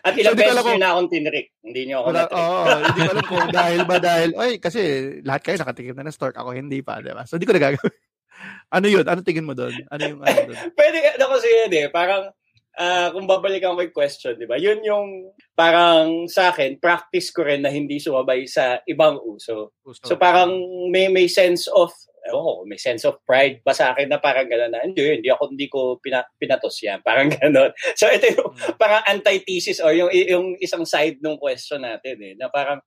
[0.05, 1.47] At ilang So, ko beses kung- na akong tinrik.
[1.65, 2.37] Hindi nyo ako Wala, natrick.
[2.37, 4.81] oo, hindi ko alam kung dahil ba dahil, ay, kasi
[5.25, 7.25] lahat kayo nakatikim na ng stork, ako hindi pa, di ba?
[7.25, 7.95] So, hindi ko nagagawin.
[8.77, 9.05] ano yun?
[9.09, 9.73] Ano tingin mo doon?
[9.89, 10.57] Ano yung ano doon?
[10.77, 12.29] Pwede, ano kasi yun eh, parang,
[12.77, 14.61] ah, kung babalikan ko yung question, di ba?
[14.61, 19.73] Yun yung, parang sa akin, practice ko rin na hindi sumabay sa ibang uso.
[20.05, 20.53] So parang
[20.89, 21.89] may may sense of
[22.29, 25.43] oh, may sense of pride ba sa akin na parang gano'n na hindi, hindi ako
[25.49, 27.01] hindi ko pina, pinatos yan.
[27.07, 27.73] Parang gano'n.
[27.97, 28.77] So ito yung Mm.
[28.77, 32.77] parang antithesis or yung yung isang side ng question natin eh na parang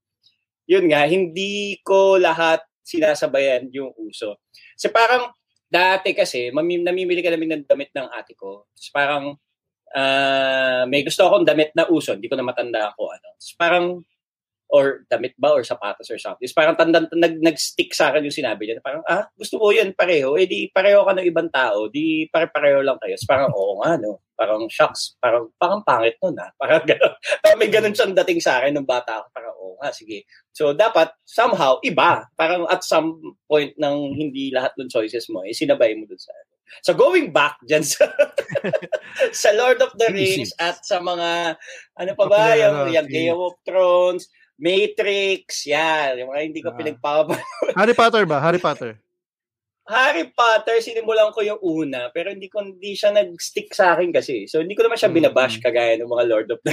[0.69, 4.39] yun nga hindi ko lahat sinasabayan yung uso.
[4.79, 5.33] So parang
[5.67, 8.71] dati kasi mami, namimili ka namin ng damit ng ate ko.
[8.79, 9.35] So parang
[9.95, 13.29] ah, may gusto akong damit na uso, hindi ko na matanda ako ano.
[13.39, 14.03] So parang
[14.73, 16.49] or damit ba or sapatos or something.
[16.49, 18.81] So, parang tanda, nag, nag-stick sa akin yung sinabi niya.
[18.81, 20.35] Parang, ah, gusto mo yan pareho?
[20.41, 21.87] Eh di pareho ka ng ibang tao.
[21.93, 23.15] Di pare-pareho lang kayo.
[23.21, 24.25] So, parang, oo nga, no?
[24.35, 25.15] Parang, shocks.
[25.23, 26.51] Parang, parang pangit nun, ah.
[26.57, 27.15] Parang gano'n.
[27.45, 29.27] Parang may ganun siyang dating sa akin nung bata ako.
[29.31, 30.27] Parang, oo nga, sige.
[30.51, 32.27] So, dapat, somehow, iba.
[32.35, 36.33] Parang at some point ng hindi lahat ng choices mo, eh, sinabay mo dun sa
[36.35, 36.55] ano.
[36.83, 38.11] So, going back dyan sa,
[39.45, 41.55] sa Lord of the Rings at sa mga,
[41.95, 46.23] ano pa ba, yung, ano, yung Game of Thrones, Matrix, yan.
[46.23, 46.79] Yung mga hindi ko Ah.
[46.79, 47.39] pinagpapal.
[47.75, 48.39] Harry Potter ba?
[48.39, 48.95] Harry Potter.
[49.85, 54.49] Harry Potter, sinimulan ko yung una, pero hindi ko hindi siya nag-stick sa akin kasi.
[54.49, 55.17] So, hindi ko naman siya Mm.
[55.21, 56.73] binabash kagaya ng mga Lord of the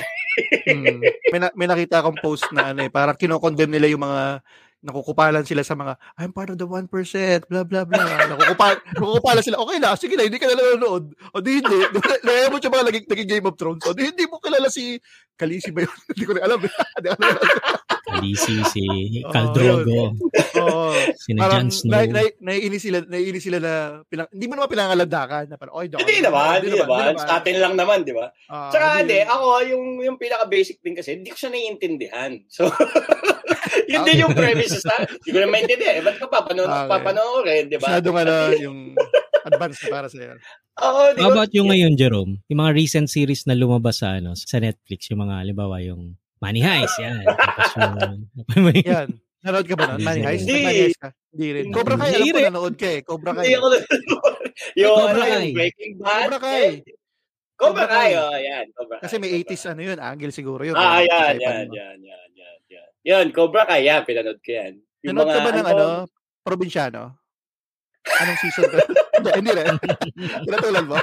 [0.63, 1.03] Hmm.
[1.27, 4.39] May, na, may nakita akong post na ano eh, parang kinokondemn nila yung mga
[4.81, 6.89] nakukupalan sila sa mga I'm part of the 1%,
[7.45, 8.05] blah blah blah.
[8.33, 9.61] Nakukupal, nakukupalan sila.
[9.61, 11.13] Okay na, sige na, hindi ka na nanonood.
[11.33, 11.79] O di hindi.
[12.25, 13.85] Naya mo siya mga naging, naging Game of Thrones.
[13.85, 14.97] O di hindi mo kilala si
[15.37, 15.97] Kalisi ba yun?
[16.13, 16.59] hindi ko na alam.
[18.11, 18.83] Kalisi, si
[19.29, 20.13] Caldrogo,
[20.59, 20.93] Oo.
[21.15, 21.89] si Jon Snow.
[21.89, 23.73] na, na, naiinis sila, naiinis sila na
[24.05, 26.03] pinang, hindi mo naman pinangalandakan na parang, oy, dog.
[26.03, 27.15] Hindi naman, hindi naman.
[27.17, 28.29] Sa atin lang naman, di ba?
[28.51, 32.31] Ah, Tsaka hindi, ako, yung, yung pinaka-basic din kasi, hindi ko siya naiintindihan.
[32.51, 32.67] So,
[33.91, 35.93] yun din yung premise sa Hindi ko na maintindihan.
[35.97, 36.89] Eh, ba't ka papanood, Okay.
[36.89, 37.87] papanoorin, di ba?
[37.87, 38.77] Masyadong ano, yung
[39.43, 40.33] advanced na para sa'yo.
[40.81, 42.41] Oo, di How ko- about yung ngayon, Jerome?
[42.47, 46.61] Yung mga recent series na lumabas sa ano sa Netflix, yung mga, halimbawa, yung Money
[46.61, 47.21] Heist, yan.
[47.21, 47.93] Tapos yung,
[48.81, 49.09] Yan.
[49.41, 50.01] Nanood ka ba nun?
[50.01, 50.45] Money Heist?
[50.45, 50.57] Hindi.
[50.61, 51.09] Money Heist ka?
[51.33, 51.63] Hindi rin.
[51.73, 52.99] Cobra Kai, alam ko nanood ka eh.
[53.01, 53.45] Cobra Kai.
[53.45, 54.35] Hindi ako nanonood.
[54.77, 56.21] yung, Cobra ano, yung Breaking Bad.
[56.25, 56.65] Cobra Kai.
[57.61, 57.65] Eh.
[57.69, 58.11] Cobra Kai.
[58.17, 58.65] Oh, yan.
[58.73, 59.03] Cobra Kai.
[59.05, 60.73] Kasi may Cobra 80s ano yun, angle siguro yun.
[60.73, 62.89] Ah, Kaya yan, yan, yan, yan, yan, yan.
[63.05, 64.73] Yan, Cobra Kai, yan, pinanood ko yan.
[65.05, 65.85] Nanood ka ba ng ano,
[66.41, 67.21] probinsyano?
[68.01, 68.77] Anong season ka?
[69.21, 69.77] hindi, hindi rin.
[70.49, 70.97] Pinatulan mo?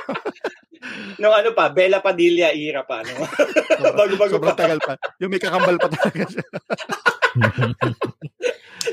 [1.18, 3.02] Nung ano pa, Bella Padilla era pa.
[3.02, 3.26] No?
[3.94, 4.62] Bago-bago Sobrang pa.
[4.62, 4.94] tagal pa.
[5.22, 6.44] Yung may kakambal pa talaga siya.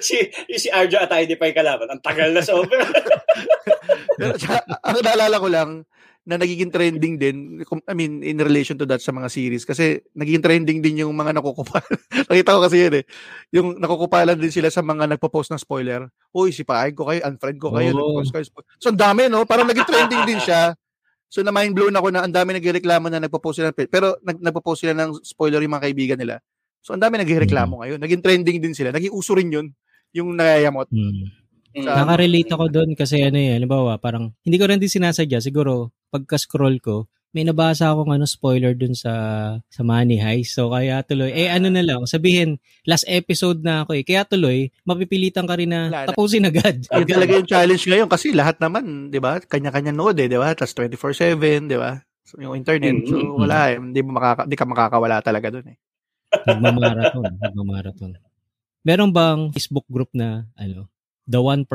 [0.01, 0.17] si,
[0.49, 1.89] yung si Arjo Atay di pa yung kalaban.
[1.89, 2.81] Ang tagal na sobra.
[4.17, 5.69] Pero, tsaka, ang naalala ko lang,
[6.25, 10.41] na nagiging trending din, I mean, in relation to that sa mga series, kasi nagiging
[10.41, 11.85] trending din yung mga nakukupal.
[12.29, 13.05] Nakita ko kasi yun eh.
[13.53, 16.09] Yung nakukupalan din sila sa mga nagpo-post ng spoiler.
[16.33, 18.45] Uy, si Paay ko kayo, unfriend ko kayo, nagpo-post kayo.
[18.49, 19.45] spo-" So, ang dami, no?
[19.45, 20.73] Parang naging trending din siya.
[21.29, 23.69] So, na mind blown ako na ang dami nagreklamo na nagpo-post sila.
[23.69, 26.41] Pero, nag, nagpo-post sila ng spoiler yung mga kaibigan nila.
[26.81, 28.01] So, ang dami nagreklamo ngayon.
[28.01, 28.89] Naging trending din sila.
[28.89, 29.69] Naging uso rin yun.
[30.09, 30.89] Yung nayayamot.
[30.89, 31.45] Hmm.
[31.75, 31.91] Mm.
[31.91, 35.43] Nakarelate ako doon kasi ano eh, halimbawa, parang hindi ko rin din sinasadya.
[35.43, 39.11] Siguro, pagka-scroll ko, may nabasa akong ano, spoiler dun sa
[39.67, 40.55] sa Money Heist.
[40.55, 44.03] So, kaya tuloy, eh ano na lang, sabihin, last episode na ako eh.
[44.07, 46.07] Kaya tuloy, mapipilitan ka rin na Wala na.
[46.15, 46.79] tapusin agad.
[46.95, 49.43] Yun talaga yung challenge ngayon kasi lahat naman, 'di ba?
[49.43, 50.55] Kanya-kanya node eh, 'di ba?
[50.55, 51.99] Tapos 24/7, 'di ba?
[52.23, 53.03] So, yung internet.
[53.05, 55.77] So Mm, wala eh, hindi mo makaka hindi ka makakawala talaga doon eh.
[56.47, 57.27] Nagmamarathon.
[57.43, 58.11] Nagmamarathon.
[58.85, 60.87] Meron bang Facebook group na, ano,
[61.25, 61.65] the 1%?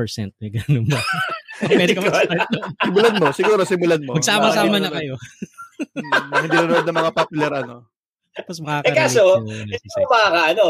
[0.41, 1.01] May ganun ba?
[1.61, 2.49] Pwede ka mag-start.
[2.81, 4.17] Simulan mo, siguro simulan mo.
[4.17, 5.15] Magsama-sama na kayo.
[5.81, 7.90] Mm, Hindi nanonood ng mga popular ano.
[8.45, 10.63] Tapos Eh makaka-relate kaso, ko makaka, ano,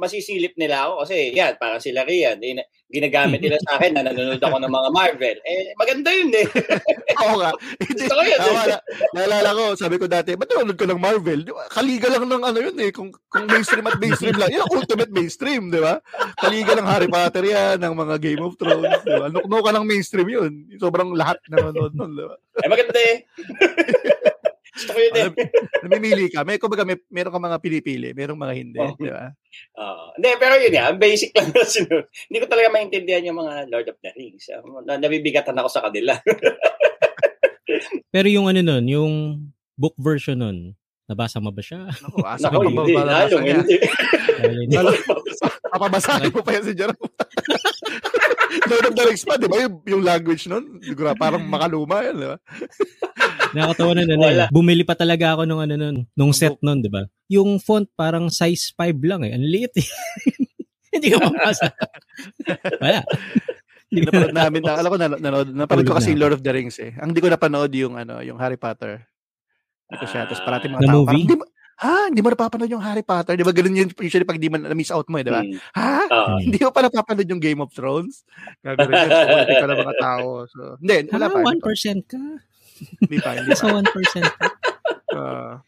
[0.00, 4.38] masisilip nila ako kasi yan, parang sila Rian, eh, ginagamit nila sa akin na nanonood
[4.38, 5.36] ako ng mga Marvel.
[5.42, 6.46] Eh, maganda yun eh.
[7.26, 7.50] Oo nga.
[7.82, 8.38] Gusto ko yun.
[8.38, 8.78] tama na.
[9.18, 11.40] Naalala ko, sabi ko dati, ba't nanonood ko ng Marvel?
[11.74, 12.94] Kaliga lang ng ano yun eh.
[12.94, 14.54] Kung, kung mainstream at mainstream lang.
[14.54, 15.98] Yun ang ultimate mainstream, di ba?
[16.38, 19.26] Kaliga ng Harry Potter yan, ng mga Game of Thrones, di ba?
[19.26, 20.52] Nukno ka ng mainstream yun.
[20.78, 22.36] Sobrang lahat nanonood nun, di ba?
[22.62, 23.16] Eh, maganda eh.
[24.74, 25.22] Gusto ko yun eh.
[25.22, 25.34] Alam,
[25.86, 26.42] namimili ka.
[26.42, 28.94] May, kumbaga, may, meron ka mga pinipili, merong mga hindi, Oh.
[28.98, 29.30] di ba?
[29.78, 30.04] Oo.
[30.18, 32.10] hindi, pero yun yan, basic lang na sinunod.
[32.10, 34.50] Hindi ko talaga maintindihan yung mga Lord of the Rings.
[34.50, 36.18] Ah, Na, nabibigatan ako sa kanila.
[38.14, 39.12] Pero yung ano nun, yung
[39.74, 40.58] book version nun,
[41.04, 41.84] Nabasa mo ba siya?
[42.00, 42.94] Naku, asa Nako, ka hindi.
[42.96, 43.76] pa ba Lalong hindi.
[44.40, 44.72] Hindi.
[44.72, 44.90] Lalo,
[45.68, 47.04] papabasahin mo pa yan si Jerome.
[48.70, 49.56] Lord of the Rings pa, di ba?
[49.60, 52.36] Yung, yung language nun, siguro parang makaluma yan, di ba?
[53.52, 54.44] Nakakatawa na ano Wala.
[54.46, 54.48] eh.
[54.48, 57.04] Bumili pa talaga ako nung ano nun, nung set nun, di ba?
[57.28, 59.36] Yung font parang size 5 lang eh.
[59.36, 59.88] Ang liit eh.
[60.94, 61.68] Hindi ko mabasa.
[62.80, 63.02] Wala.
[63.92, 66.34] Hindi ko Napanood namin, na, alam ko, na, nanood, napanood ko kasi na yung Lord
[66.40, 66.96] of the Rings eh.
[66.96, 69.04] Ang di ko napanood yung, ano, yung Harry Potter.
[69.84, 70.22] Hindi ko siya.
[70.24, 71.24] Tapos parati mga Na tao, movie?
[71.28, 72.06] parang, ha?
[72.06, 73.34] Hindi mo napapanood yung Harry Potter?
[73.34, 75.42] Di ba ganun yun usually pag di mo na-miss out mo eh, di ba?
[75.42, 75.58] Hmm.
[75.74, 75.88] Ha?
[76.06, 76.36] Ah.
[76.38, 78.22] Hindi mo pa napapanood yung Game of Thrones?
[78.62, 79.10] Gagawin yun.
[79.10, 80.26] Politik ka ng mga tao.
[80.46, 81.36] So, hindi, wala pa.
[81.36, 81.70] Ah, Hindi pa.
[81.74, 82.22] 1% ka.
[83.02, 83.30] Hindi pa.
[83.34, 83.58] Hindi pa.
[83.58, 83.82] Sa 1%
[84.38, 84.46] ka.
[85.14, 85.62] Ah.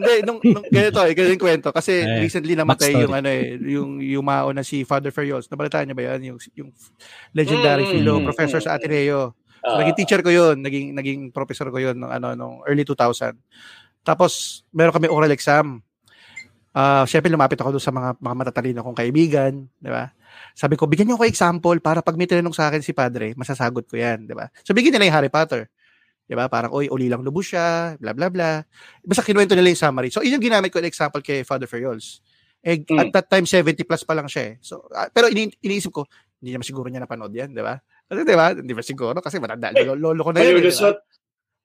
[0.00, 1.68] hindi, nung, nung ganito eh, ganito yung kwento.
[1.76, 5.44] Kasi Eh, recently namatay yung ano eh, yung yumao na si Father Ferrios.
[5.52, 6.32] Nabalitaan niyo ba yan?
[6.32, 6.70] Yung, yung
[7.36, 9.36] legendary Mm, philo mm, professor mm, sa Ateneo.
[9.68, 9.80] So, Ah.
[9.84, 13.36] naging teacher ko yun, naging naging professor ko yun nung ano nung early 2000.
[14.02, 15.84] Tapos meron kami oral exam.
[16.72, 20.12] Ah, syempre lumapit ako doon sa mga mga matatalino kong kaibigan, di ba?
[20.54, 23.88] Sabi ko, bigyan niyo ako example para pag may tinanong sa akin si padre, masasagot
[23.88, 24.46] ko 'yan, di ba?
[24.62, 25.66] So bigyan nila yung Harry Potter.
[26.28, 26.44] Di ba?
[26.46, 28.60] Parang, oy, uli lang lubos siya, bla bla bla.
[29.00, 30.12] Basta kinuwento nila yung summary.
[30.12, 32.20] So, yun yung ginamit ko na example kay Father Ferriols.
[32.60, 33.00] Eh, Mm.
[33.00, 34.54] At that time, 70 plus pa lang siya eh.
[34.60, 36.04] So, ah, pero ini iniisip ko,
[36.36, 37.80] hindi naman siguro niya napanood yan, di ba?
[38.08, 38.56] Kasi di ba?
[38.56, 39.18] Hindi ba siguro?
[39.20, 39.68] Kasi matanda.
[39.76, 40.58] Lolo, lolo ko na yun.
[40.58, 40.72] eh, di ba?
[40.72, 40.96] Malulusot.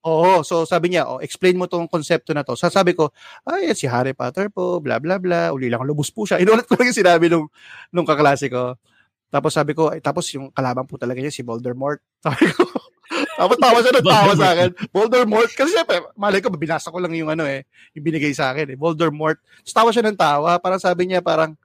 [0.04, 2.60] Oo, so sabi niya, oh, explain mo tong konsepto na to.
[2.60, 3.16] So sabi ko,
[3.48, 6.40] ay, si Harry Potter po, bla bla bla, uli lang lubos po siya.
[6.44, 7.48] Inulit ko lang yung sinabi nung,
[7.88, 8.76] nung kaklase ko.
[9.32, 12.04] Tapos sabi ko, ay, tapos yung kalaban po talaga niya, si Voldemort.
[12.22, 12.68] Sabi ko,
[13.34, 14.70] tapos tawa siya ng tawa sa akin.
[14.94, 17.66] Voldemort, kasi syempre, malay ko, binasa ko lang yung ano eh,
[17.98, 19.42] yung binigay sa akin eh, Voldemort.
[19.66, 21.58] Tapos tawa siya ng tawa, parang sabi niya, parang,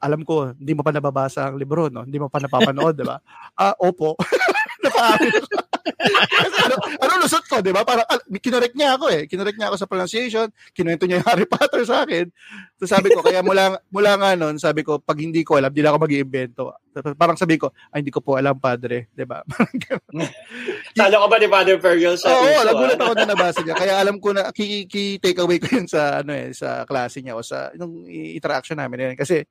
[0.00, 2.08] alam ko, hindi mo pa nababasa ang libro, no?
[2.08, 3.20] Hindi mo pa napapanood, di ba?
[3.60, 4.16] Ah, opo.
[4.84, 5.48] Napaamin ako.
[6.00, 7.84] Kasi ano, ano lusot ko, di ba?
[7.84, 8.08] Parang,
[8.40, 9.28] kinorek niya ako eh.
[9.28, 10.48] Kinorek niya ako sa pronunciation.
[10.72, 12.32] Kinuwento niya yung Harry Potter sa akin.
[12.80, 15.84] So sabi ko, kaya mula, mula nga nun, sabi ko, pag hindi ko alam, di
[15.84, 16.72] na ako mag-iimbento.
[17.20, 19.12] Parang sabi ko, ay, hindi ko po alam, padre.
[19.12, 19.44] Di ba?
[20.96, 23.04] Talo ka ba ni Father Fergal sa Oo, puso, nagulat ah?
[23.04, 23.76] ako na nabasa niya.
[23.76, 27.20] Kaya alam ko na, ki, ki take away ko yun sa, ano eh, sa klase
[27.20, 29.12] niya o sa, nung interaction namin.
[29.12, 29.18] Yun.
[29.20, 29.44] Kasi,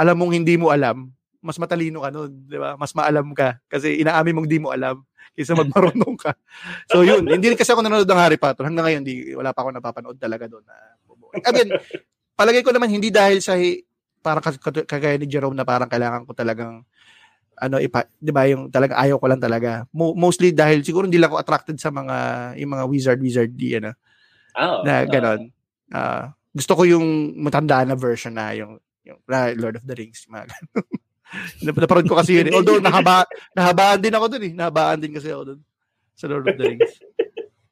[0.00, 1.12] alam mong hindi mo alam,
[1.44, 2.76] mas matalino ka nun, di ba?
[2.80, 3.60] Mas maalam ka.
[3.68, 5.04] Kasi inaamin mong di mo alam
[5.36, 6.32] kaysa magmarunong ka.
[6.88, 8.64] So yun, hindi kasi ako nanonood ng Harry Potter.
[8.64, 10.64] Hanggang ngayon, di, wala pa ako napapanood talaga doon.
[10.64, 10.76] Na,
[11.44, 11.68] I mean,
[12.34, 13.56] palagay ko naman hindi dahil sa
[14.20, 14.44] parang
[14.84, 16.84] kagaya ni Jerome na parang kailangan ko talagang
[17.60, 19.84] ano ipa, 'di ba yung talagang ayaw ko lang talaga.
[19.92, 22.16] Mo- mostly dahil siguro hindi lang ako attracted sa mga
[22.56, 23.92] yung mga wizard wizard di ano
[24.56, 25.52] Ah, na ganon.
[25.92, 29.18] Ah, gusto ko yung matandaan na version na yung yung
[29.58, 30.86] Lord of the Rings, mga ganon.
[31.64, 32.50] Nap- Naparod ko kasi yun.
[32.50, 32.54] eh.
[32.54, 33.22] Although nahaba,
[33.54, 34.52] nahabaan din ako dun eh.
[34.52, 35.60] Nahabaan din kasi ako dun
[36.18, 36.94] sa Lord of the Rings.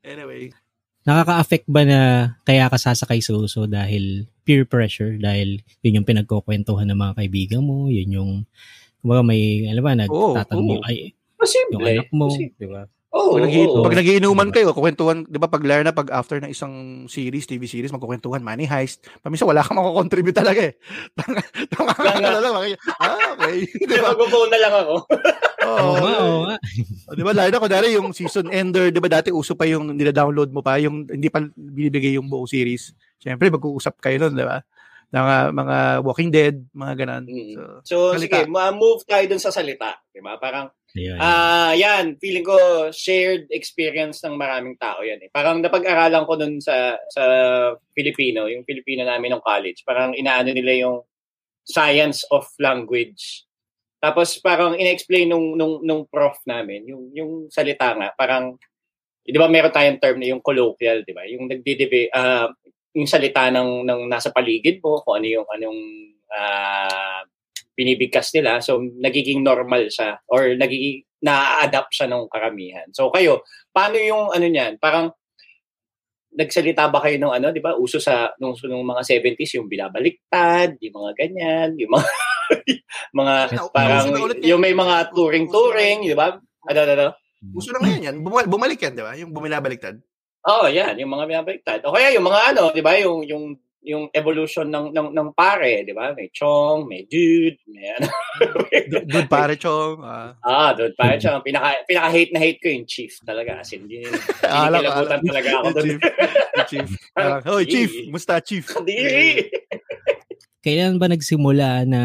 [0.06, 0.54] Anyway.
[1.02, 1.98] Nakaka-affect ba na
[2.46, 5.18] kaya ka sasakay sa uso dahil peer pressure?
[5.18, 8.30] Dahil yun yung pinagkukwentuhan ng mga kaibigan mo, yun yung,
[9.02, 10.72] kumbaga may, alam ba, nagtatanong oo.
[10.78, 10.96] yung, ay,
[11.74, 12.86] yung anak mo, di ba?
[13.08, 13.80] Oo, Pag, nag- oo.
[13.80, 17.64] pag nagiinuman kayo, kukwentuhan, di ba pag lalo na pag after ng isang series, TV
[17.64, 20.76] series, magkukwentuhan, money heist, paminsan wala kang makakontribute talaga eh.
[21.72, 22.36] Tama ka Nga.
[22.36, 23.64] lang, maki- ah, okay.
[23.88, 24.12] di ba?
[24.12, 24.94] Mag-phone na lang ako.
[25.58, 25.72] Oo.
[25.80, 26.56] Oo nga, oo nga.
[27.08, 29.88] O, di ba, lalo na kunwari yung season ender, di ba dati uso pa yung
[29.90, 32.92] nila-download mo pa, yung hindi pa binibigay yung buong series.
[33.16, 34.60] Siyempre, mag-uusap kayo nun, di ba?
[35.08, 37.22] Mga, mga Walking Dead, mga ganan.
[37.24, 37.56] Mm.
[37.56, 38.44] So, So, Salita.
[38.44, 39.96] sige, ma-move tayo dun sa salita.
[40.12, 40.36] Diba?
[40.36, 41.18] Parang, Ayun.
[41.20, 42.56] ah, yan, feeling ko
[42.96, 45.20] shared experience ng maraming tao yan.
[45.20, 45.28] Eh.
[45.28, 47.24] Parang napag-aralan ko dun sa sa
[47.92, 49.84] Filipino, yung Filipino namin ng college.
[49.84, 51.04] Parang inaano nila yung
[51.68, 53.44] science of language.
[54.00, 58.56] Tapos parang ina-explain nung, nung, nung prof namin, yung, yung salita nga, parang,
[59.26, 61.26] di ba meron tayong term na yung colloquial, di ba?
[61.28, 62.48] Yung nagdidebe, ah
[62.96, 65.80] yung salita ng, ng nasa paligid mo, kung ano yung, anong,
[66.32, 67.22] ah
[67.78, 68.58] binibigkas nila.
[68.58, 72.90] So, nagiging normal siya or nagiging na-adapt siya ng karamihan.
[72.90, 74.82] So, kayo, paano yung ano niyan?
[74.82, 75.14] Parang,
[76.34, 77.78] nagsalita ba kayo ng ano, di ba?
[77.78, 82.08] Uso sa, nung, nung mga 70s, yung binabaliktad, yung mga ganyan, yung mga,
[83.18, 83.34] mga
[83.74, 84.06] parang,
[84.42, 86.38] yung may mga touring-touring, di ba?
[86.68, 87.08] Ano, ano, ano?
[87.54, 88.16] uso na ngayon yan.
[88.22, 89.14] Bumal- bumalik yan, di ba?
[89.14, 89.98] Yung bumilabaliktad.
[90.46, 91.80] Oo, oh, yan, yung mga binabaliktad.
[91.86, 92.92] O kaya yung mga ano, di ba?
[92.98, 93.44] Yung, yung,
[93.80, 96.10] yung evolution ng, ng, ng pare, di ba?
[96.12, 98.08] May chong, may dude, may ano.
[98.90, 100.00] Du- Dude pare chong.
[100.00, 100.34] ah.
[100.40, 101.38] Ah, doon pa siya.
[101.40, 103.60] Pinaka, pinaka-hate na hate ko yung chief talaga.
[103.60, 104.08] As in, yun,
[104.44, 104.82] alam.
[105.22, 105.86] talaga ako doon.
[105.86, 106.00] chief.
[106.68, 106.88] Chief.
[107.12, 107.90] Parang, Hoy, chief.
[108.08, 108.64] Musta, chief?
[108.72, 108.98] Hindi.
[110.58, 112.00] Kailan ba nagsimula na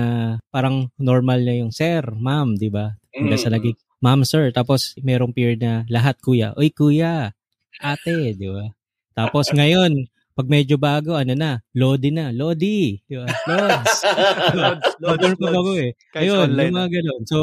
[0.53, 2.93] parang normal na yung sir, ma'am, di ba?
[3.11, 3.55] Hanggang sa Mm.
[3.57, 4.53] naging, ma'am, sir.
[4.53, 6.53] Tapos merong period na lahat kuya.
[6.55, 7.33] Oy, kuya.
[7.81, 8.69] Ate, di ba?
[9.13, 12.33] Tapos ngayon, Pag medyo bago, ano na, Lodi na.
[12.33, 12.97] Lodi.
[13.03, 13.29] Di ba?
[13.45, 13.95] Lods.
[14.57, 15.77] Lods, lods, Lods, pa lods.
[15.77, 15.91] eh.
[16.17, 17.21] Ayun, online yung mga ganun.
[17.23, 17.37] So,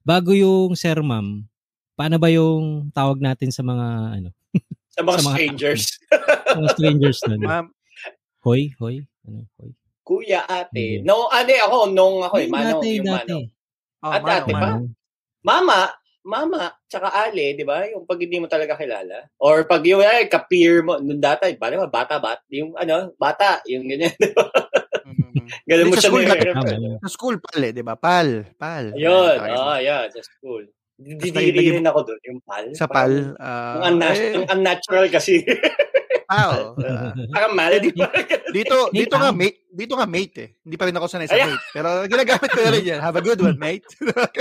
[0.00, 1.44] bago yung Sir Ma'am,
[1.92, 4.28] paano ba yung tawag natin sa mga, ano,
[4.88, 5.82] Sa mga Sa mga- strangers.
[6.56, 7.36] mga strangers na?
[7.38, 7.66] Ma'am,
[8.42, 9.04] Hoy, hoy.
[9.22, 9.70] Ano, hoy.
[10.02, 10.98] Kuya, ate.
[10.98, 11.06] Hindi.
[11.06, 12.48] No, ate ako, nung ako eh.
[12.50, 13.44] Manong, yung manong.
[14.02, 14.58] oh, At manong, dati pa?
[14.58, 14.66] manong.
[14.82, 14.86] Manong.
[15.42, 15.78] Mama,
[16.22, 17.82] mama, tsaka ale, di ba?
[17.90, 19.26] Yung pag hindi mo talaga kilala.
[19.42, 23.62] Or pag yung ay, ka-peer mo, nung dati, bali ba, bata, bat, yung ano, bata,
[23.66, 24.46] yung ganyan, di ba?
[25.02, 25.66] Mhm.
[25.66, 26.24] Ganun mo siya school.
[26.24, 26.98] Tama.
[27.02, 27.94] Sa school, pal eh, di ba?
[27.98, 28.94] Pal, pal.
[28.94, 30.64] Ayun, Ay, ah, yeah, sa school.
[31.02, 32.66] Didiri rin ako doon, yung pal.
[32.78, 33.34] Sa pal.
[33.42, 35.42] ah, Ang, unna- eh, ang unnatural kasi.
[36.28, 37.12] ah, oh, ah.
[37.32, 37.72] Parang mal.
[37.78, 39.34] Dito, Mate, dito nga ah.
[39.34, 40.48] mate, dito nga mate eh.
[40.62, 41.56] Hindi pa rin ako sanay sa Ayan.
[41.56, 41.64] mate.
[41.72, 43.00] Pero ginagamit ko na rin yan.
[43.00, 43.86] Have a good one, mate.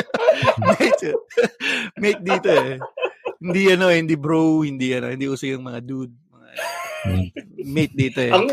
[0.67, 1.04] mate.
[1.08, 1.15] eh.
[1.98, 2.76] mate dito eh.
[3.41, 6.13] Hindi ano, eh, hindi bro, hindi ano, hindi uso yung mga dude.
[6.30, 6.50] Mga,
[7.65, 8.30] mate dito eh.
[8.36, 8.52] Ang,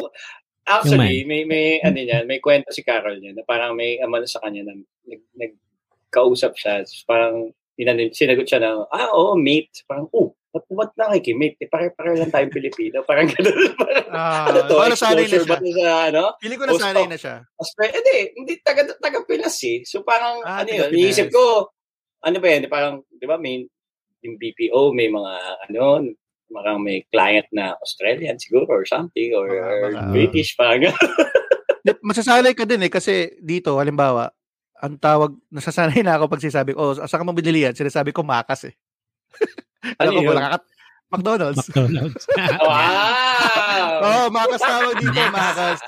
[0.64, 4.41] actually, may, may, ano yan, may kwento si Carol niya na parang may amano sa
[4.41, 6.87] kanya na nag, nagkausap siya.
[7.05, 9.83] Parang inanin, sinagot siya na, ah, oo, mate.
[9.85, 11.56] Parang, oh, ba't, ba't nakikimate?
[11.56, 13.02] Eh, pare-pare lang tayong Pilipino.
[13.02, 13.54] Parang gano'n.
[13.80, 15.44] Parang, Ah, ano to, wala sanay na siya.
[15.44, 16.22] ba to sa, ano?
[16.37, 17.34] Pili ko na sanay na siya.
[17.54, 19.84] Australia, hindi, hindi, taga, taga Pinas eh.
[19.84, 21.68] So parang, Ah, ano yun, iniisip ko,
[22.20, 23.68] ano ba yan, parang, di ba, may,
[24.20, 25.32] yung BPO, may mga,
[25.68, 26.08] ano,
[26.48, 30.88] parang may client na Australian siguro or something, or, Mga- or mga- British, parang,
[32.00, 34.28] Masasanay ka din eh kasi dito halimbawa
[34.76, 38.12] ang tawag nasasanay na ako pag sinasabi ko oh saan ka mo binili yan sinasabi
[38.12, 38.74] ko makas eh
[39.97, 40.31] Ano alam ko yun?
[40.31, 40.59] wala ka
[41.09, 42.25] McDonald's McDonald's.
[42.69, 43.93] wow!
[44.01, 45.79] oh makas tawag dito makas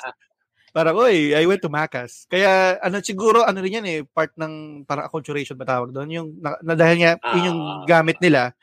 [0.70, 4.84] parang oy I went to makas kaya ano siguro ano rin yan eh part ng
[4.84, 7.84] parang acculturation ba tawag doon yung na, na dahil nga yun yung Ah.
[7.84, 8.54] gamit nila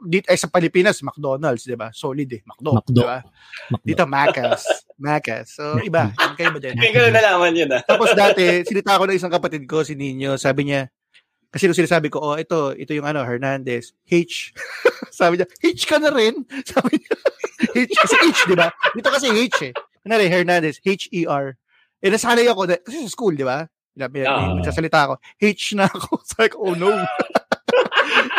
[0.00, 2.92] dito ay sa Pilipinas McDonald's di ba solid eh McDo, Macdo.
[2.92, 3.18] di ba
[3.66, 3.82] McDo.
[3.82, 4.60] dito makas
[4.94, 7.80] makas so iba yung kayo ba din Ngayon ko na nalaman yun ah.
[7.82, 10.92] Tapos dati, sinita ko ng isang kapatid ko, si Nino, sabi niya,
[11.48, 14.52] kasi nung sinasabi ko, oh, ito, ito yung ano, Hernandez, H.
[15.18, 16.44] sabi niya, H ka na rin.
[16.70, 17.14] Sabi niya,
[17.72, 18.68] H, kasi H, di ba?
[18.92, 19.72] Dito kasi H eh.
[20.04, 21.56] Kunwari, Hernandez, H-E-R.
[21.98, 23.66] Eh, nasanay ako, na- kasi sa school, di ba?
[23.98, 24.54] May, may, Ah.
[24.54, 26.20] magsasalita ako, H na ako.
[26.30, 26.92] Sabi ko, oh no.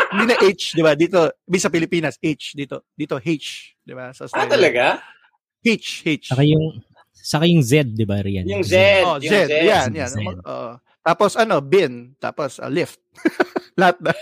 [0.10, 0.96] Hindi na H, di ba?
[0.96, 1.20] Dito,
[1.60, 2.56] sa Pilipinas, H.
[2.56, 3.76] Dito, dito H.
[3.84, 4.10] Di ba?
[4.16, 5.04] Sa Ah, talaga?
[5.62, 6.32] H, H.
[6.32, 6.80] Saka yung,
[7.12, 8.48] saka yung Z, di ba, Rian?
[8.48, 8.74] Yung Z.
[9.04, 9.36] Oh, yung Z.
[9.52, 9.54] Z.
[9.68, 10.10] Yan, yan.
[10.10, 10.18] Z.
[10.48, 10.72] Oo.
[11.04, 12.16] Tapos ano, bin.
[12.20, 13.00] Tapos uh, lift.
[13.80, 14.14] Lahat na.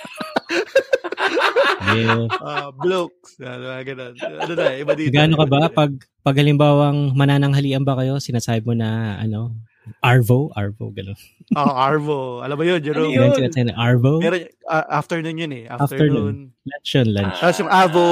[1.88, 2.30] Yeah.
[2.48, 3.40] Uh, blokes.
[3.42, 4.14] Ano, ganun.
[4.20, 5.12] Ano na, iba dito.
[5.12, 9.56] Gaano ka ba pag pag halimbawang manananghalian ba kayo, sinasabi mo na ano,
[10.04, 11.16] Arvo, Arvo gano'n.
[11.56, 12.20] Oh, Arvo.
[12.44, 13.16] Alam mo yun, Jerome?
[13.16, 13.68] Ano yun?
[13.72, 14.20] Na Arvo.
[14.20, 15.64] Meron, uh, afternoon yun eh.
[15.72, 16.36] Afternoon.
[16.68, 17.40] Lunch yun, lunch.
[17.40, 18.08] Tapos yung Avo,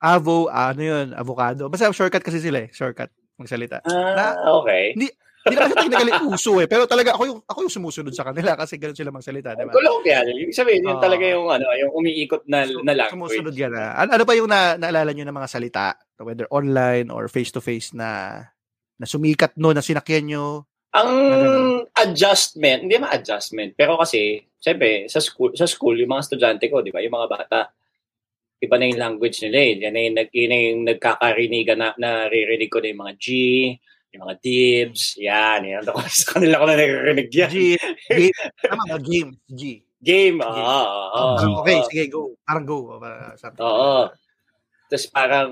[0.00, 1.68] Avo, ano yun, avocado.
[1.68, 2.68] Basta shortcut kasi sila eh.
[2.72, 3.82] Shortcut magsalita.
[3.86, 4.96] Ah, okay.
[4.96, 5.08] Hindi
[5.42, 6.68] naman siya technically uso eh.
[6.70, 9.58] Pero talaga ako yung, ako yung sumusunod sa kanila kasi ganun sila magsalita.
[9.58, 9.74] Diba?
[9.74, 10.26] Colloquial.
[10.30, 11.02] Yung sabihin, yun Ah.
[11.02, 13.58] talaga yung ano, yung umiikot na, Su- na Sumusunod language.
[13.58, 13.82] ka na.
[13.98, 15.86] Ano, ano pa yung na, naalala nyo ng mga salita?
[16.22, 18.38] Whether online or face-to-face na
[18.94, 20.44] na sumikat no, na sinakyan nyo.
[20.94, 21.10] Ang
[21.90, 26.84] adjustment, hindi ma adjustment, pero kasi, syempre, sa school, sa school, yung mga estudyante ko,
[26.84, 27.60] di ba, yung mga bata,
[28.62, 29.72] iba na yung language nila eh.
[29.82, 33.26] Yan na yung, yun na yung nagkakarinigan na, naririnig ko na yung mga G,
[34.12, 35.82] yung mga dibs, yan, yan.
[35.88, 37.48] Ako, sa kanila ko na naririnig yan.
[37.48, 37.58] G,
[38.12, 38.36] game.
[38.60, 38.96] Tama ba?
[39.00, 39.30] Game.
[39.48, 39.62] G.
[40.02, 40.38] Game, Game.
[40.42, 41.34] oo, oo, oo.
[41.40, 41.86] Parang, okay, oo.
[41.88, 42.20] sige, go.
[42.44, 42.78] Parang go.
[43.00, 43.32] Para.
[43.64, 43.98] Oo.
[44.92, 45.48] Tapos parang,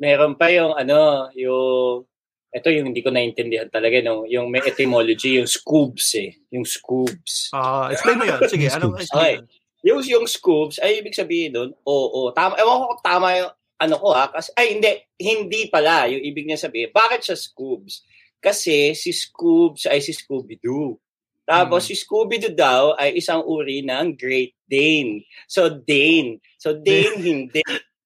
[0.00, 2.02] meron pa yung ano, yung,
[2.50, 4.26] ito yung hindi ko naintindihan talaga, no?
[4.26, 6.34] yung may etymology, yung scoobs eh.
[6.50, 7.54] Yung scoobs.
[7.54, 8.40] Ah, explain mo yun.
[8.50, 9.04] Sige, anong Okay.
[9.06, 9.46] explain yun?
[9.80, 14.12] Yung, yung scoobs, ay ibig sabihin doon, oo, tama, ewan ko tama yung ano ko
[14.12, 16.92] ha, kasi, ay hindi, hindi pala yung ibig niya sabihin.
[16.92, 18.04] Bakit siya scoobs?
[18.40, 20.96] Kasi si Scoobs ay si Scooby-Doo.
[21.44, 21.88] Tapos Hmm.
[21.92, 25.24] si Scooby-Doo daw ay isang uri ng Great Dane.
[25.44, 26.40] So Dane.
[26.56, 27.60] So Dane hindi.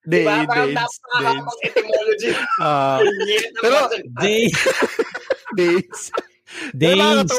[0.05, 0.45] Day, Diba?
[0.45, 2.31] Parang napakakapag etymology.
[2.61, 3.01] Ah,
[3.63, 3.79] pero,
[4.21, 4.53] days.
[6.77, 7.33] Pero days.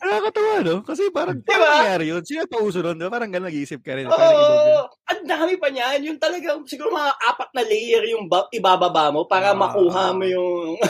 [0.00, 0.76] Nakakatawa, no?
[0.80, 1.50] Kasi parang, Diba?
[1.50, 2.22] paano nangyari yun?
[2.22, 2.94] Sino pa uso nun?
[2.94, 3.08] Diba?
[3.08, 4.04] Parang gano'n nag-iisip ka rin.
[4.04, 4.86] Oo, Parang nag-ibig.
[5.04, 6.00] ang dami pa niyan.
[6.04, 9.58] Yung talagang, siguro mga apat na layer yung ba- ibababa mo para Ah.
[9.58, 10.78] makuha mo yung...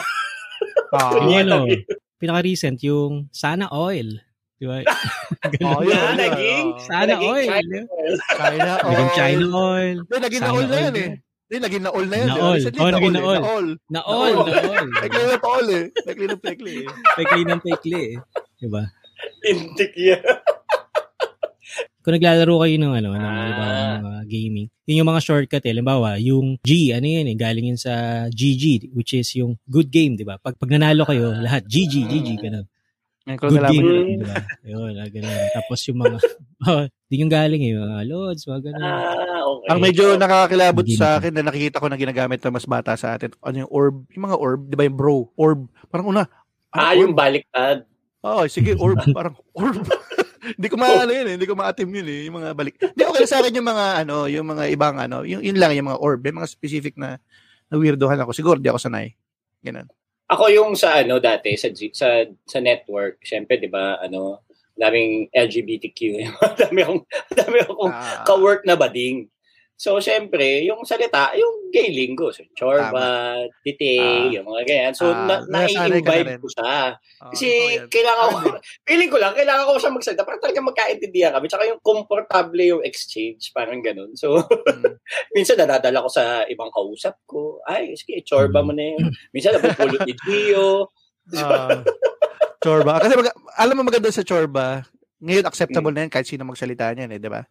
[0.88, 1.68] Ah, Yung Yan ano,
[2.16, 4.24] pinaka-recent, yung Sana Oil.
[4.54, 4.80] Di ba?
[5.68, 6.80] oh, yun, Yan, yun, naging- oh.
[6.80, 7.46] Sana Naging Oil.
[7.46, 8.16] China oil.
[8.26, 8.88] China oil.
[8.88, 9.96] Naging China Oil.
[10.02, 10.98] Hindi, naging Sana na-all na oil yan na.
[10.98, 11.12] eh.
[11.48, 12.26] Hindi, naging na-all na yan.
[12.26, 12.42] Na di ba?
[12.42, 12.56] all.
[12.58, 13.66] Recently, Oh, naging na-all eh, na-all.
[13.86, 13.88] Na-all.
[13.88, 14.44] Na all, Oo.
[14.44, 14.88] na all.
[14.98, 15.84] Pekli na all eh.
[16.02, 16.86] Pekli na pekli eh.
[17.14, 18.14] Pekli ng pekli eh.
[18.58, 18.82] Di ba?
[19.46, 20.22] Intik yan.
[22.02, 23.48] Kung naglalaro kayo ng ano, ng Ah.
[23.52, 23.76] ibang
[24.08, 25.70] mga gaming, yun yung mga shortcut eh.
[25.76, 30.16] Halimbawa, yung G, ano yun eh, galing yun sa GG, which is yung good game,
[30.16, 30.40] di ba?
[30.40, 32.66] Pag, pag nanalo kayo, lahat, GG, GG, ganun.
[33.28, 34.04] Good game, yun.
[34.08, 34.18] yun.
[34.24, 34.36] di ba?
[34.64, 35.36] Yun, ah, ganun.
[35.52, 36.16] Tapos yung mga,
[36.72, 38.80] oh, di yung galing eh, mga loads, mga ganun.
[38.88, 39.68] Ah, okay.
[39.68, 43.20] Ang medyo nakakilabot Game sa akin na nakikita ko na ginagamit ng mas bata sa
[43.20, 46.80] atin, ano yung orb, yung mga orb, di ba yung bro, orb, parang una, ano,
[46.80, 47.84] Ah, yung baliktad.
[48.26, 49.78] Oo, sige, orb, parang orb.
[50.58, 52.80] Hindi ko maano yun eh, hindi ko ma-atim yun eh, yung mga balik.
[52.80, 55.92] Hindi, okay sa akin yung mga ano, yung mga ibang ano, yung yun lang, yung
[55.92, 57.20] mga orb, yung mga specific na,
[57.68, 58.32] na weirdohan ako.
[58.32, 59.12] Siguro di ako sanay.
[59.60, 59.84] Ganun.
[60.30, 64.46] Ako yung sa ano dati sa sa sa network, syempre 'di ba, ano,
[64.78, 66.00] daming LGBTQ.
[66.64, 67.02] dami akong
[67.34, 69.26] dami akong Ah, ka-work na bading.
[69.78, 72.34] So, syempre, yung salita, yung gay lingo.
[72.34, 74.26] So, chorba, tite, Ah.
[74.26, 74.90] yung mga ganyan.
[74.90, 76.98] So, Ah, na, ka na ko siya.
[76.98, 77.46] oo, Kasi
[77.78, 77.86] yan.
[77.86, 78.58] kailangan ko, Ano
[78.90, 81.46] feeling ko lang, kailangan ko siya magsalita para talaga magkaintindihan kami.
[81.46, 84.18] Tsaka yung komportable yung exchange, parang ganun.
[84.18, 84.98] So, Mm.
[85.38, 87.62] minsan nadadala ko sa ibang kausap ko.
[87.62, 89.14] Ay, sige, chorba mo na yun.
[89.30, 90.90] Minsan napupulot ni Gio.
[91.38, 91.84] Ah,
[92.58, 92.98] chorba.
[92.98, 94.80] Kasi mag- alam mo maganda sa chorba,
[95.20, 97.44] ngayon acceptable na yan kahit sino magsalita niyan eh, di ba?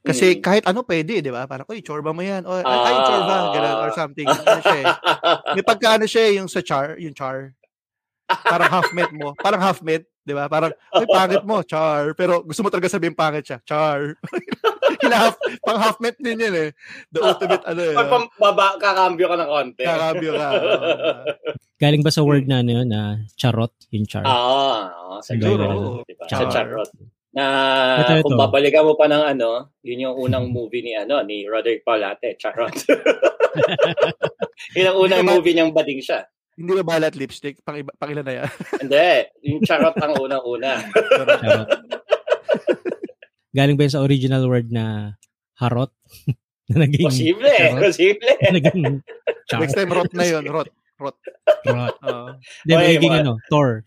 [0.00, 0.40] Kasi Mm.
[0.40, 1.44] kahit ano pwede, di ba?
[1.44, 2.48] Parang, uy, chorba mo yan.
[2.48, 2.88] O, ay, Ah.
[2.88, 4.24] ay, chorba, ganun, or something.
[4.24, 4.86] Ano siya eh.
[5.52, 7.52] May pagkaano siya eh, yung sa char, yung char.
[8.26, 9.36] Parang half met mo.
[9.36, 10.46] Parang half met, di ba?
[10.46, 12.14] Parang, ay, pangit mo, char.
[12.14, 14.16] Pero gusto mo talaga sabihin pangit siya, char.
[15.04, 16.70] Hila-half, pang half met din yun eh.
[17.12, 17.96] The ultimate, ano eh.
[17.96, 19.82] Pag baba, kakambyo ka ng konti.
[19.84, 20.48] Kakabyo ka.
[21.76, 24.24] Galing ba sa word na ano yun, na charot, yung char?
[24.24, 25.76] Ah, oo, sa Siguro, charot.
[25.76, 26.00] oo.
[26.08, 26.24] Diba?
[26.24, 26.40] Char.
[26.40, 26.88] Sa charot.
[27.30, 27.44] Na
[28.02, 28.24] Ito, ito.
[28.26, 29.50] kung babalikan mo pa ng ano,
[29.80, 32.74] yun yung unang movie ni ano ni Roderick Paulate, Charot.
[34.76, 36.26] yun ang unang Hindi movie niyang bading siya.
[36.54, 37.62] Hindi ba balat lipstick?
[37.62, 38.48] Pang, iba, pang ilan na yan?
[38.82, 39.06] Hindi,
[39.46, 40.82] yung Charot ang unang-una.
[40.90, 41.68] Charot.
[43.50, 45.14] Galing ba yun sa original word na
[45.56, 45.90] harot?
[46.68, 47.82] na naging Posible, charot?
[47.82, 48.30] posible.
[48.48, 48.82] naging
[49.46, 49.58] char.
[49.58, 50.44] Next time, rot na yun.
[50.46, 50.70] Rot.
[50.96, 51.16] Rot.
[51.64, 51.94] Rot.
[52.00, 52.26] Oo.
[52.62, 53.82] Hindi, Okay, magiging mga- ano, Thor.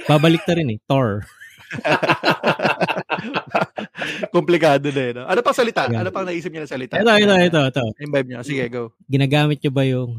[0.00, 1.22] Babalik ta rin eh, Thor.
[4.34, 5.12] Komplikado na eh.
[5.14, 5.22] No?
[5.26, 5.86] Ano pang salita?
[5.88, 6.00] Yeah.
[6.02, 6.94] Ano pang naisip niya na salita?
[6.96, 7.84] Ito, ito, ito, ito.
[8.00, 8.40] Imbibe niyo.
[8.42, 8.92] Sige, go.
[9.06, 10.10] Ginagamit nyo ba yung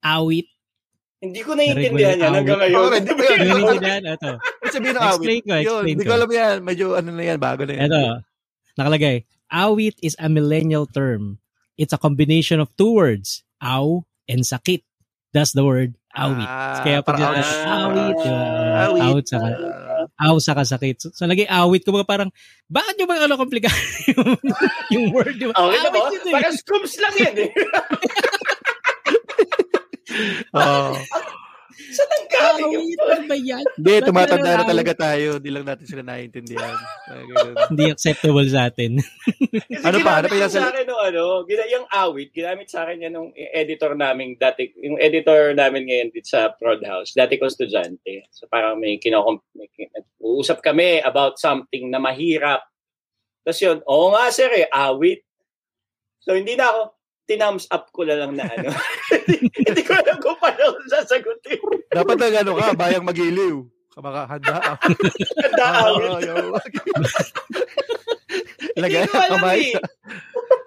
[0.00, 0.48] awit?
[1.16, 2.88] Hindi ko naiintindihan yan hanggang ngayon.
[2.92, 4.02] hindi ko naiintindihan?
[4.06, 4.30] Ito.
[4.36, 5.42] Ano sabihin ng Explain awit?
[5.42, 6.08] ko, Yun, explain hindi ko.
[6.08, 6.56] ko alam yan.
[6.62, 7.88] Medyo ano na yan, bago na yan.
[7.88, 8.00] Ito.
[8.76, 9.16] Nakalagay.
[9.46, 11.38] Awit is a millennial term.
[11.76, 14.82] It's a combination of two words, aw and sakit.
[15.32, 16.48] That's the word awit.
[16.48, 17.52] Ah, Kaya pag parang yun, ouch.
[17.68, 18.44] awit, diba?
[18.86, 19.02] Awit.
[19.04, 19.48] Out saka,
[20.16, 20.96] aw saka sakit.
[21.00, 22.32] So, so naging awit ko parang,
[22.66, 23.76] bakit nyo ba ano komplikado
[24.12, 24.36] yung,
[24.94, 25.36] yung word?
[25.36, 25.52] Diba?
[25.52, 25.98] Okay na ba?
[26.08, 26.34] Awit yun eh.
[26.34, 27.50] Parang scoops lang yan eh.
[30.56, 30.96] Oo.
[31.92, 33.64] Saan ang galing yung Awit, ano ba yan?
[33.78, 35.38] Hindi, tumatanda na talaga tayo.
[35.38, 36.74] Hindi lang natin sila naiintindihan.
[37.06, 37.54] Ganun.
[37.70, 38.98] Hindi acceptable sa atin.
[38.98, 40.18] Kasi Ano pa?
[40.18, 43.30] Ano pa yung sa akin nung ano, gina, yung awit, ginamit sa akin yan nung
[43.36, 48.26] editor namin dati, yung editor namin ngayon dito sa Prod House, dati ko estudyante.
[48.32, 49.38] So parang may kinokom,
[50.18, 52.64] uusap kami about something na mahirap.
[53.46, 55.22] Tapos yun, oo nga sir eh, awit.
[56.24, 56.80] So hindi na ako,
[57.26, 58.70] tinums up ko na lang na ano.
[59.10, 61.58] hindi, hindi ko alam kung paano ko sasagutin.
[61.90, 63.66] Dapat na ano ka, bayang magiliw.
[63.90, 64.72] Kamaka, handa ka.
[65.40, 66.04] Handa awit.
[66.06, 66.52] Oo, yung-
[68.76, 69.60] Lagay Hindi ko ang alam kamay.
[69.72, 69.80] eh.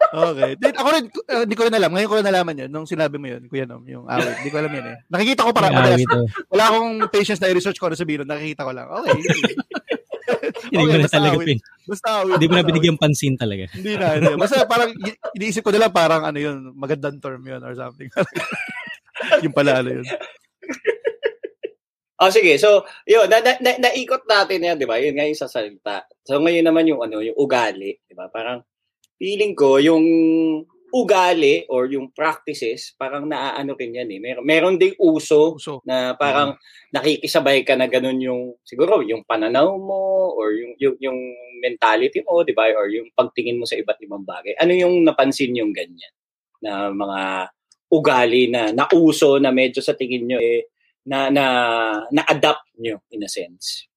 [0.09, 0.51] Okay.
[0.57, 1.91] Then, ako rin, uh, hindi ko rin alam.
[1.93, 2.69] Ngayon ko rin nalaman yun.
[2.73, 4.41] Nung sinabi mo yun, Kuya Nom, yung awit.
[4.41, 4.97] Hindi ko alam yun eh.
[5.05, 6.01] Nakikita ko para madalas.
[6.09, 6.25] oh.
[6.49, 8.25] Wala akong patience na i-research ko ano sabihin.
[8.25, 8.89] Nakikita ko lang.
[8.89, 9.13] Okay.
[10.69, 11.61] Hindi Okay, na basta talaga awit.
[11.89, 12.37] Basta awit.
[12.37, 13.65] Hindi mo na binigyan pansin talaga.
[13.73, 14.07] Hindi na.
[14.13, 14.33] Hindi.
[14.37, 14.93] Basta parang
[15.33, 18.07] iniisip ko na lang parang ano yun, magandang term yun or something.
[19.43, 20.05] yung pala ano yun.
[22.19, 22.55] Oh, sige.
[22.61, 25.01] So, yun, na, na, na, naikot natin yan, di ba?
[25.01, 26.05] Yun nga yung sa salita.
[26.23, 28.29] So, ngayon naman yung, ano, yung ugali, di ba?
[28.29, 28.61] Parang,
[29.19, 30.03] feeling ko, yung
[30.89, 34.19] ugali or yung practices, parang naaano rin yan eh.
[34.19, 36.57] Meron, meron ding uso So, na parang
[36.93, 41.19] nakikisabay ka na ganun yung, siguro, yung pananaw mo or yung, yung, yung
[41.61, 42.71] mentality mo, di ba?
[42.73, 44.57] Or yung pagtingin mo sa iba't ibang bagay.
[44.57, 46.13] Ano yung napansin yung ganyan?
[46.63, 47.51] Na mga
[47.89, 50.69] ugali na nauso na medyo sa tingin nyo eh,
[51.09, 51.45] na na
[52.13, 53.89] na-adapt nyo in a sense.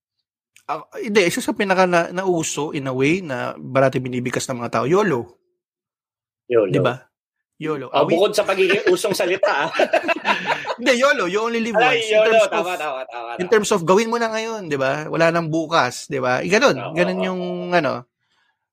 [0.65, 4.71] ah, hindi, isa sa pinaka na, nauso in a way na barati binibigkas ng mga
[4.79, 5.42] tao, YOLO.
[6.45, 6.69] YOLO.
[6.69, 6.95] Di ba?
[7.55, 7.87] YOLO.
[7.89, 9.47] Awit- bukod sa pagiging usong salita.
[9.47, 9.69] ah.
[10.77, 11.25] Hindi, YOLO.
[11.25, 11.95] You only live once.
[11.95, 12.27] Ay, in, YOLO.
[12.29, 13.29] terms Tama, of, tama, tama.
[13.33, 13.51] in tama.
[13.51, 15.07] terms of gawin mo na ngayon, di ba?
[15.07, 16.39] Wala nang bukas, di ba?
[16.39, 16.75] Eh, Ganun.
[16.75, 17.41] Oo, Ganun oo, yung,
[17.71, 17.93] ano,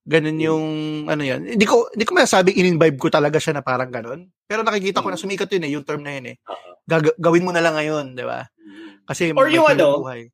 [0.03, 0.65] ganun yung,
[1.07, 1.45] ano yan.
[1.47, 4.27] Hindi ko, hindi ko masasabing in-imbibe ko talaga siya na parang ganun.
[4.43, 5.23] Pero nakikita ko na Mm.
[5.23, 6.37] sumikat yun eh, yung term na yun eh.
[6.83, 8.43] Gag- gawin mo na lang ngayon, di ba?
[8.59, 9.07] Mm.
[9.07, 10.27] Kasi Or yung ano, buhay.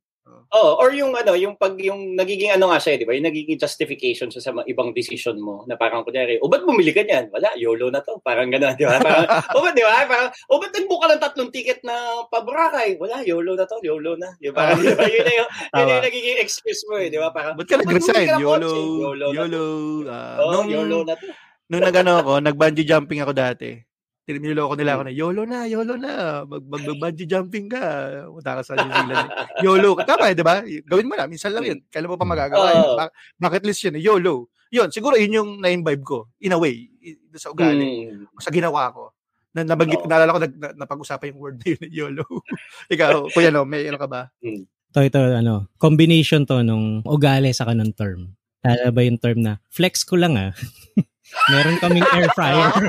[0.55, 3.11] Oh, or yung ano, yung pag yung nagiging ano nga siya, di ba?
[3.13, 6.95] Yung nagiging justification sa, sa mga ibang decision mo na parang kunyari, o ba't bumili
[6.95, 7.35] ka niyan?
[7.35, 8.23] Wala, YOLO na to.
[8.23, 8.97] Parang gano'n, di ba?
[9.07, 10.07] Parang, o ba't, di ba?
[10.07, 11.95] Parang, o ba't nagbook ka ng tatlong ticket na
[12.31, 12.95] paburakay?
[12.95, 14.31] Wala, YOLO na to, YOLO na.
[14.39, 14.71] Di ba?
[14.79, 15.03] Di ba?
[15.03, 17.35] Yun na yung, yun yung nagiging excuse mo eh, di ba?
[17.35, 18.27] Parang, Ba't ka nag-resign?
[18.31, 19.27] "Ba't bumili ka ng YOLO, kotse?" YOLO.
[19.35, 19.65] YOLO.
[20.07, 21.27] ah, Oh, nung, YOLO na to.
[21.67, 23.83] nung nag-ano ako, nag-bungee jumping ako dati.
[24.27, 26.43] Niloko nila ako na, YOLO na, YOLO na.
[26.43, 27.79] Mag, mag, mag-bungee jumping ka.
[28.27, 29.31] Punta ka sa New Zealand.
[29.31, 29.63] eh.
[29.63, 29.91] YOLO.
[30.03, 30.67] Tama eh, di ba?
[30.67, 31.31] Gawin mo na.
[31.31, 31.79] Minsan lang yun.
[31.87, 32.87] Kailan mo pa magagawa yun?
[32.91, 32.97] Oo.
[32.99, 34.03] Ba- bucket list yun eh.
[34.03, 34.51] YOLO.
[34.75, 36.27] Yun, siguro yun yung na-imbibe ko.
[36.43, 36.91] In a way.
[37.39, 38.11] Sa ugali.
[38.11, 38.27] Mm.
[38.43, 39.15] Sa ginawa ko.
[39.55, 40.11] Na, nabanggit, Oo.
[40.11, 42.27] naalala ko, nag, na, napag-usapan yung word na yun, YOLO.
[42.93, 44.27] Ikaw, kuya no, may ano ka ba?
[44.43, 48.35] Ito, ito, ano, combination to nung ugali sa kanong term.
[48.59, 50.51] Tala ba yung term na, flex ko lang ah.
[51.47, 52.71] Meron kaming air fryer.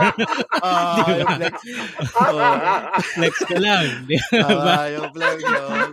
[0.58, 1.14] Ah, Di ba?
[1.22, 1.56] yung flex.
[2.18, 2.42] Oo.
[3.14, 3.86] flex ko lang.
[4.10, 4.42] Di ba?
[4.74, 5.38] Ah, yung flex.
[5.46, 5.90] yun.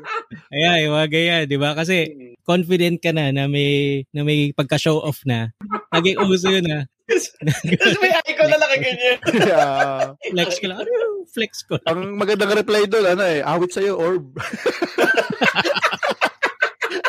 [0.49, 1.71] Ayan, yung mga ganyan, di ba?
[1.77, 1.97] Kasi
[2.41, 5.53] confident ka na na may, na may pagka-show off na.
[5.93, 6.85] Naging uso yun ah.
[7.05, 9.19] Tapos may icon na nakaganyan.
[9.45, 10.17] Yeah.
[10.33, 10.79] Flex ko lang.
[10.81, 11.29] Ano?
[11.29, 11.89] Flex ko lang.
[11.93, 14.33] Ang magandang reply doon, ano eh, awit sa'yo, orb.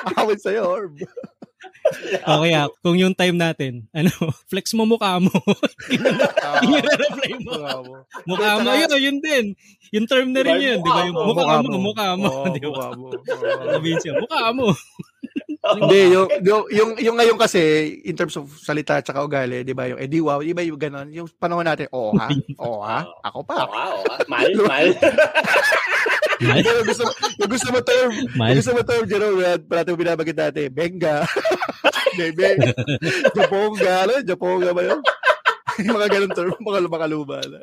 [0.20, 0.96] awit sa'yo, orb.
[2.30, 4.10] O kaya, kung yung time natin, ano,
[4.52, 5.32] flex mo mukha mo.
[6.46, 7.54] Ah, yung reply mo.
[8.30, 9.46] Mukha mo, yun, yun din.
[9.90, 11.10] Yung term na rin yun, di ba?
[11.10, 12.30] Yung mukha mo, mukha mo.
[12.30, 12.70] Oo, Di ba?
[12.70, 13.08] mukha mo.
[13.74, 14.70] Sabihin siya, mukha mo.
[15.80, 17.62] Hindi, yung, yung, yung, yung ngayon kasi,
[18.06, 20.80] in terms of salita at saka ugali, di ba, yung edi wow, di ba yung
[20.80, 22.30] ganon, yung panahon natin, oo ha,
[22.62, 23.56] oo ha, ako Oo, pa.
[23.66, 24.02] oo.
[24.32, 24.90] Mahal, mahal.
[26.42, 27.04] yung gusto,
[27.40, 31.24] yung gusto mo term, yung gusto mo term, Jerome, parati mo binabagit dati, benga,
[32.20, 32.60] bebe,
[33.34, 35.02] japonga, ano, japonga ba yun?
[35.84, 37.60] yung mga ganun term, mga lumakaluma na.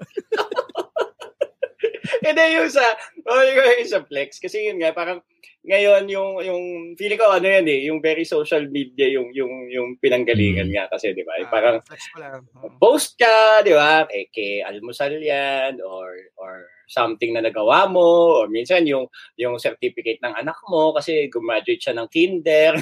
[2.22, 2.84] Hindi yung sa,
[3.26, 4.38] oh, yung sa flex.
[4.38, 5.24] Kasi yun nga, parang
[5.62, 6.62] ngayon yung, yung,
[6.98, 10.74] feeling ko ano yan eh, yung very social media, yung, yung, yung pinanggalingan Mm.
[10.74, 11.38] nga kasi, di ba?
[11.46, 12.42] Parang, flex ko lang.
[12.58, 12.74] Oo.
[12.82, 14.02] post ka, di ba?
[14.10, 19.06] Kay, kay almusal yan, or, or something na nagawa mo, or minsan yung,
[19.38, 22.74] yung certificate ng anak mo, kasi gumraduate siya ng kinder.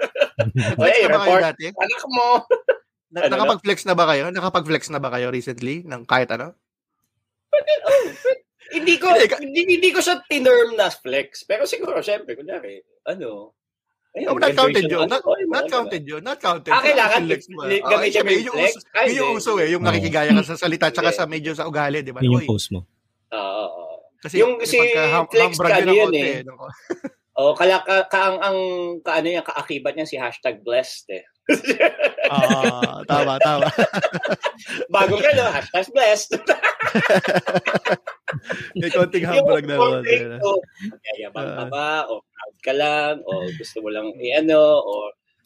[0.80, 1.64] Oy, na ba kayo report, dati?
[1.68, 2.26] anak mo.
[3.06, 4.28] Na, Ano, nakapag-flex na ba kayo?
[4.28, 6.52] Nakapag-flex na ba kayo recently ng kahit ano?
[7.54, 7.88] Hindi ko,
[8.72, 11.44] Hindi, ka- hindi, hindi ko siya tinerm na flex.
[11.44, 13.54] Pero siguro, syempre, kunyari, ano,
[14.16, 15.06] ayun, Oh, not counted yun.
[15.06, 16.22] Not, ano, mga not counted yun.
[16.24, 16.72] Not counted.
[16.72, 17.58] Ah, kailangan Flex mo.
[18.08, 18.72] syempre, mo yung yun flex?
[18.72, 19.68] uso- Ay, Yun yung uso eh.
[19.70, 22.24] Yung nakikigaya ka sa salita tsaka sa medyo sa ugali, di ba?
[22.24, 22.80] Yun yung post mo.
[23.30, 23.96] Oo, oo.
[24.16, 24.80] Kasi yung si
[25.28, 26.40] flex ka yun ng yun eh.
[27.36, 28.58] Oh, kaya ka, ka ang, ang
[29.04, 31.24] kaano yan, kaakibat niya si hashtag blessed eh.
[32.26, 33.70] Ah, tama, tama.
[34.94, 35.46] Bagong ka, no?
[35.46, 36.34] Hashtag blessed.
[38.78, 40.02] May konting hambrag na naman.
[40.42, 40.58] oh,
[41.14, 41.70] yayabang ka Ah.
[41.70, 41.88] ba?
[42.10, 43.14] O proud ka lang?
[43.22, 44.82] O gusto mo lang i-ano?
[44.82, 44.92] O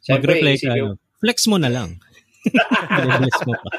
[0.00, 2.00] Siyempre, Mag-reply ka, ano, flex mo na lang.
[3.20, 3.70] flex mo pa.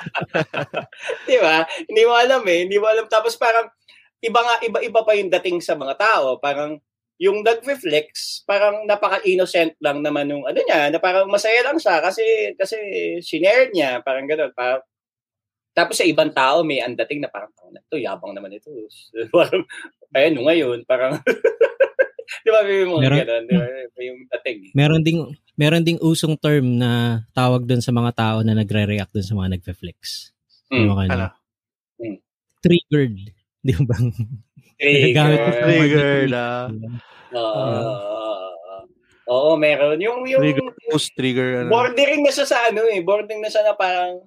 [1.26, 1.66] Di ba?
[1.66, 2.60] Hindi mo alam eh.
[2.70, 3.10] Hindi mo alam.
[3.10, 3.66] Tapos parang,
[4.22, 6.38] iba nga, iba-iba pa yung dating sa mga tao.
[6.38, 6.78] Parang,
[7.22, 12.24] yung nag-reflex, parang napaka-innocent lang naman nung ano niya, na parang masaya lang siya kasi,
[12.58, 12.76] kasi
[13.22, 14.50] sinare niya, parang gano'n.
[14.58, 14.82] Parang,
[15.72, 18.74] tapos sa ibang tao, may ang dating na parang, "Tang ina, ito, yabang naman ito.
[19.38, 19.62] parang,
[20.18, 21.14] ayun, nung ngayon, parang,
[22.44, 23.66] di ba, may mga Meron- gano'n, di ba,
[24.02, 24.58] yung dating.
[24.66, 24.72] eh.
[24.74, 25.20] Meron ding
[25.54, 29.62] meron ding usong term na tawag doon sa mga tao na nagre-react doon sa mga
[29.62, 30.34] nagfe-flex.
[30.74, 30.90] Mm.
[30.90, 31.28] Ano, Ano?
[32.02, 32.18] Mm.
[32.66, 33.16] Triggered.
[33.62, 33.94] Di ba?
[34.82, 36.46] Sa Trigger na.
[37.38, 37.94] Oo.
[39.32, 40.02] Oo, meron.
[40.02, 41.50] Yung, yung, Trigger post, trigger.
[41.64, 41.70] Ano.
[41.70, 43.00] bordering na siya sa ano eh.
[43.00, 44.26] Bordering na siya na parang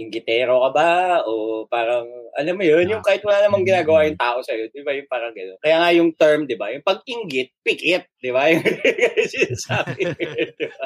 [0.00, 0.92] inggitero ka ba?
[1.28, 4.96] O parang, alam mo yun, yung kahit wala namang ginagawa yung tao sa'yo, di ba?
[4.96, 5.60] Yung parang gano'n.
[5.60, 6.72] Kaya nga yung term, di ba?
[6.72, 8.48] Yung pag-inggit, pikit, di ba?
[8.54, 8.64] Yung
[9.28, 10.00] sinasabi.
[10.56, 10.84] di ba?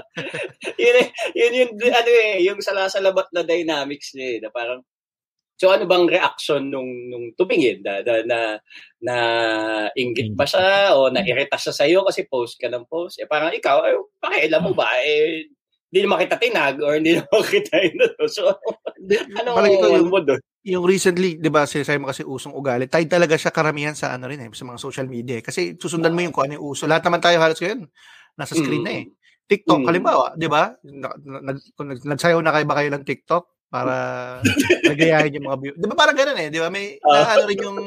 [0.74, 0.96] Yun,
[1.36, 4.80] yun yung, ano eh, yung salasalabat na dynamics niya eh, na parang,
[5.54, 8.38] So ano bang reaction nung nung tumingin na na na,
[9.00, 9.16] na
[9.94, 13.54] inggit ba siya o nairita siya sa iyo kasi post ka ng post eh parang
[13.54, 15.46] ikaw ay pakialam mo ba eh
[15.94, 18.50] hindi naman kita tinag or hindi naman kita ino so
[19.38, 22.88] ano Palagi ko yung, mo doon yung recently, di ba, sinasabi mo kasi usong ugali,
[22.88, 25.36] tied talaga siya karamihan sa ano rin eh, sa mga social media.
[25.36, 25.44] eh.
[25.44, 26.88] Kasi susundan mo yung kung ano yung uso.
[26.88, 27.84] Lahat naman tayo halos ngayon,
[28.32, 29.04] nasa screen na eh.
[29.44, 29.88] TikTok, Mm.
[29.92, 30.72] halimbawa, di ba?
[30.80, 31.58] Nag, nag,
[32.08, 33.44] nagsayaw na kayo ba kayo ng TikTok
[33.74, 33.94] para
[34.94, 35.72] nagayahin yung mga view.
[35.74, 36.70] Di ba parang ganun eh, di ba?
[36.70, 37.78] May, na, ano rin yung,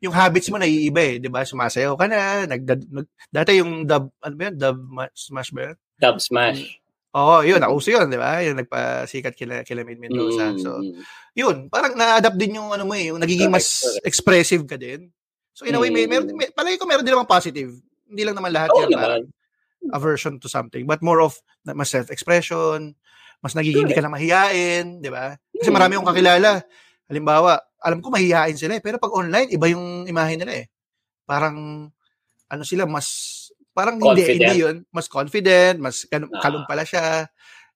[0.00, 1.44] yung habits mo naiiba eh, di ba?
[1.44, 4.56] Sumasayaw ka na, nag, nag, dati yung dub, ano ba yun?
[4.56, 5.76] Dub ma- smash ba yun?
[6.00, 8.38] dub smash Oo, yun, nauso yun, di ba?
[8.46, 10.54] Yung nagpasikat kila, kila Mid Mendoza.
[10.54, 11.02] Mm, So, mm.
[11.34, 15.10] yun, parang na-adapt din yung ano mo eh, yung nagiging mas expressive ka din.
[15.50, 16.10] So in a way, may, Mm.
[16.14, 17.74] meron, may, palagi ko meron din naman positive.
[18.06, 18.94] Hindi lang naman lahat Oo yan.
[18.94, 19.02] naman.
[19.02, 19.24] Parang,
[19.90, 22.94] aversion to something, but more of mas self-expression,
[23.40, 25.32] mas nagiging hindi ka na mahiyain, di ba?
[25.56, 26.60] Kasi marami akong kakilala.
[27.08, 30.66] Halimbawa, alam ko mahihain sila eh, pero pag online, iba yung imahe nila eh.
[31.24, 31.88] Parang,
[32.46, 33.08] ano sila, mas,
[33.72, 34.40] parang hindi, Confident.
[34.44, 34.76] hindi yun.
[34.92, 36.66] Mas confident, mas kalum, Ah.
[36.68, 37.26] pala siya.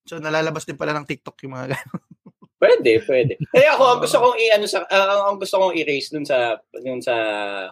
[0.04, 2.02] So, nalalabas din pala ng TikTok yung mga ganun.
[2.64, 3.36] Pwede, pwede.
[3.52, 7.00] Kaya ako, ang gusto kong i-ano sa, ah, ang gusto kong i-raise dun sa, dun
[7.04, 7.14] sa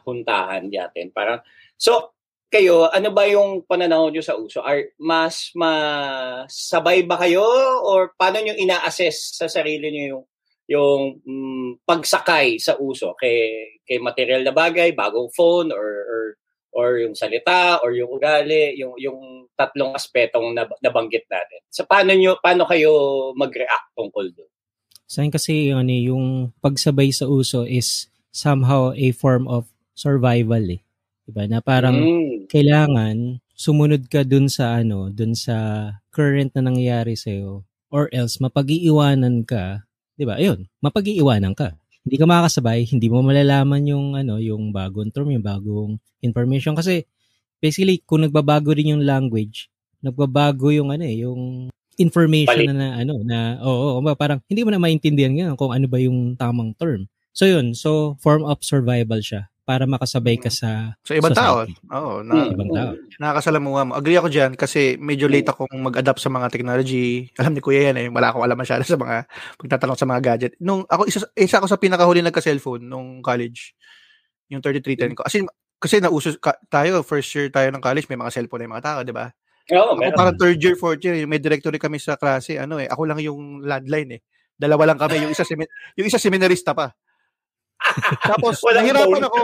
[0.05, 1.09] huntahan natin.
[1.13, 1.41] Parang,
[1.81, 2.13] so,
[2.53, 4.61] kayo, ano ba yung pananaw nyo sa uso?
[4.61, 7.43] Are, mas masabay ba kayo?
[7.81, 10.25] Or paano nyo ina-assess sa sarili nyo yung,
[10.69, 13.17] yung mm, pagsakay sa uso?
[13.17, 16.23] Kay, kay material na bagay, bagong phone, or, or,
[16.77, 21.65] or yung salita, or yung ugali, yung, yung tatlong aspetong nab- nabanggit natin.
[21.73, 22.93] So, paano nyo, paano kayo
[23.33, 24.53] mag-react tungkol doon?
[25.09, 26.27] Sa kasi yung, ano, yung
[26.61, 30.85] pagsabay sa uso is somehow a form of survival eh.
[31.27, 31.47] Diba?
[31.47, 32.51] Na parang Mm.
[32.51, 37.31] kailangan sumunod ka dun sa ano, dun sa current na nangyayari sa
[37.93, 39.87] or else mapag-iiwanan ka,
[40.19, 40.35] 'di ba?
[40.41, 41.79] Ayun, mapag-iiwanan ka.
[42.03, 47.07] Hindi ka makakasabay, hindi mo malalaman yung ano, yung bagong term, yung bagong information kasi
[47.63, 49.71] basically kung nagbabago rin yung language,
[50.03, 51.71] nagbabago yung ano eh, yung
[52.03, 52.75] information Balik.
[52.75, 56.03] na, na ano na oo, oo, parang hindi mo na maintindihan ngayon kung ano ba
[56.03, 57.07] yung tamang term.
[57.31, 61.65] So yun, so form of survival siya para makasabay ka sa So, ibang tao.
[61.65, 61.81] Society.
[61.89, 62.29] Oo, Mm.
[62.29, 62.91] na, ibang tao.
[63.17, 63.93] nakakasalamuha mo.
[63.95, 67.33] Agree ako dyan kasi medyo late akong mag-adapt sa mga technology.
[67.41, 68.07] Alam ni Kuya yan eh.
[68.07, 69.25] Wala akong alam masyado sa mga
[69.57, 70.53] pagtatanong sa mga gadget.
[70.59, 73.73] Nung ako, isa, isa ako sa pinakahuli nagka-cellphone nung college.
[74.47, 75.25] Yung 3310 ko.
[75.25, 75.41] Kasi,
[75.79, 78.87] kasi nauso ka, tayo, first year tayo ng college, may mga cellphone na yung mga
[78.87, 79.33] tao, di ba?
[79.73, 80.15] Oo, Ako meron.
[80.15, 82.55] parang third year, fourth year, may directory kami sa klase.
[82.55, 84.23] Ano eh, ako lang yung landline eh.
[84.53, 85.25] Dalawa lang kami.
[85.25, 85.65] Yung isa, semi,
[85.97, 86.93] yung isa seminarista pa.
[88.33, 89.27] Tapos, Walang nahirapan phone.
[89.27, 89.41] ako.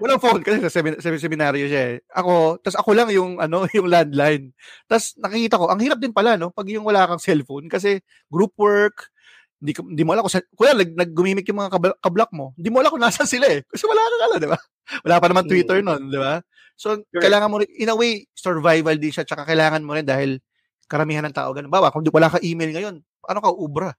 [0.00, 1.96] Walang phone kasi sa, semin- seminaryo siya eh.
[2.16, 4.50] Ako, tas ako lang yung ano, yung landline.
[4.88, 8.00] Tas nakikita ko, ang hirap din pala no pag yung wala kang cellphone kasi
[8.32, 9.12] group work,
[9.60, 12.56] hindi, hindi mo alam kung sa, kuya, nag, naggumimik yung mga kabl- kablock mo.
[12.56, 13.60] Hindi mo alam kung nasaan sila eh.
[13.68, 14.58] Kasi wala kang alam, di ba?
[15.04, 15.84] Wala pa naman Twitter Mm.
[15.84, 16.40] nun, di ba?
[16.80, 17.20] So, Correct.
[17.20, 20.40] kailangan mo rin, in a way, survival din siya, tsaka kailangan mo rin dahil
[20.88, 21.68] karamihan ng tao ganun.
[21.68, 23.92] Bawa, kung di, wala ka email ngayon, paano ka ubra?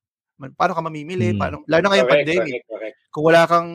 [0.49, 1.35] Paano ka mamimili?
[1.35, 1.39] Mm.
[1.39, 2.95] Paano, lalo na ngayong Correct, pandemic correct, correct.
[3.13, 3.69] kung wala kang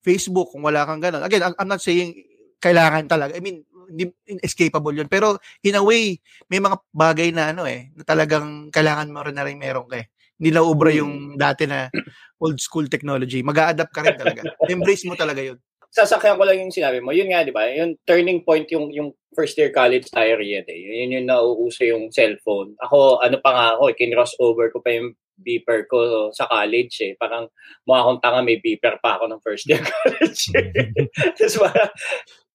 [0.00, 1.22] Facebook, kung wala kang ganun.
[1.22, 2.16] Again, I'm, not saying
[2.58, 3.36] kailangan talaga.
[3.36, 5.10] I mean, hindi inescapable yun.
[5.10, 5.36] Pero
[5.66, 9.44] in a way, may mga bagay na ano eh, na talagang kailangan mo rin na
[9.44, 10.08] rin meron ka eh.
[10.40, 11.92] Hindi na ubra yung dati na
[12.40, 13.44] old school technology.
[13.44, 14.40] mag adapt ka rin talaga.
[14.72, 15.60] Embrace mo talaga yun.
[15.90, 17.10] Sasakyan ko lang yung sinabi mo.
[17.10, 17.66] Yun nga, di ba?
[17.68, 20.80] Yung turning point yung yung first year college tayo rin eh.
[21.04, 22.78] Yun yung nauuso yung cellphone.
[22.80, 26.94] Ako, ano pa nga ako, eh, kinross over ko pa yung beeper ko sa college
[27.02, 27.12] eh.
[27.16, 27.48] Parang
[27.88, 30.52] mukha akong tanga, may beeper pa ako ng first year college.
[31.36, 31.92] Tapos parang,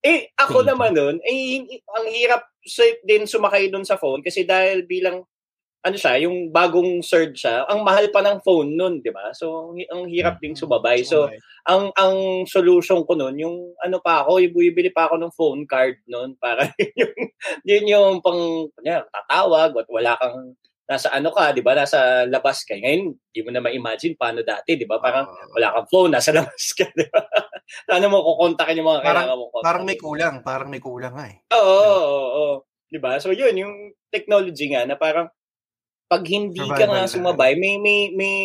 [0.05, 2.45] eh, ako naman nun, eh, ang hirap
[3.01, 5.25] din sumakay dun sa phone kasi dahil bilang
[5.85, 9.29] ano siya, yung bagong surge siya, ang mahal pa ng phone nun, di ba?
[9.37, 11.05] So, ang- hirap ding sumabay.
[11.05, 11.29] So,
[11.69, 15.61] ang ang solution ko noon yung ano pa ako, yung bibili pa ako ng phone
[15.69, 16.65] card noon para
[16.97, 17.13] yung
[17.61, 21.73] yun yung pang kanya, tatawag at wala kang nasa ano ka, 'di ba?
[21.73, 22.77] Nasa labas ka.
[22.77, 25.01] Ngayon, di mo na ma-imagine paano dati, 'di ba?
[25.01, 27.21] Parang wala kang phone, nasa labas ka, 'di ba?
[27.89, 29.65] Paano mo kukontakin yung mga Parang- kailangan mo kontakin?
[29.65, 30.35] Parang may kulang.
[30.41, 31.37] Parang may kulang nga eh.
[31.51, 32.47] Oo, oo, oo.
[32.85, 33.17] 'Di ba?
[33.17, 33.73] So yun yung
[34.13, 35.27] technology nga na parang
[36.05, 37.09] pag hindi ka Survival nga na.
[37.09, 38.37] sumabay, may may may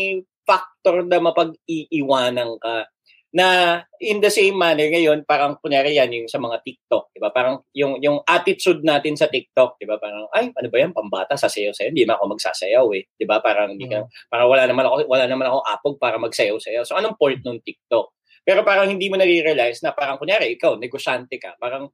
[0.48, 2.88] factor na mapag-iiwanan ka
[3.30, 7.30] na in the same manner ngayon parang kunyari yan yung sa mga TikTok, 'di ba?
[7.30, 10.02] Parang yung yung attitude natin sa TikTok, 'di ba?
[10.02, 13.38] Parang ay, ano ba yan, pambata sasayaw sayaw, hindi na ako magsasayaw eh, 'di ba?
[13.38, 16.82] Parang hindi ka parang wala naman ako wala naman ako apog para magsayaw-sayaw.
[16.82, 18.10] So anong point ng TikTok?
[18.40, 21.92] Pero parang hindi mo nare-realize na parang kunyari ikaw, negosyante ka, parang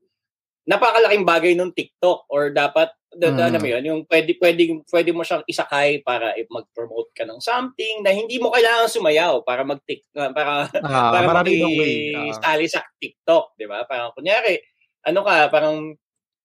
[0.66, 3.48] napakalaking bagay ng TikTok or dapat da, da, Mm.
[3.48, 4.62] alam mo yun, yung pwede, pwede,
[4.92, 9.40] pwede mo siyang isakay para i- mag-promote ka ng something na hindi mo kailangan sumayaw
[9.40, 9.80] para mag
[10.12, 12.12] para Ah, para ibang way.
[12.12, 12.60] Ah.
[12.68, 13.88] sa TikTok, di ba?
[13.88, 14.60] Parang kunyari,
[15.06, 15.96] ano ka, parang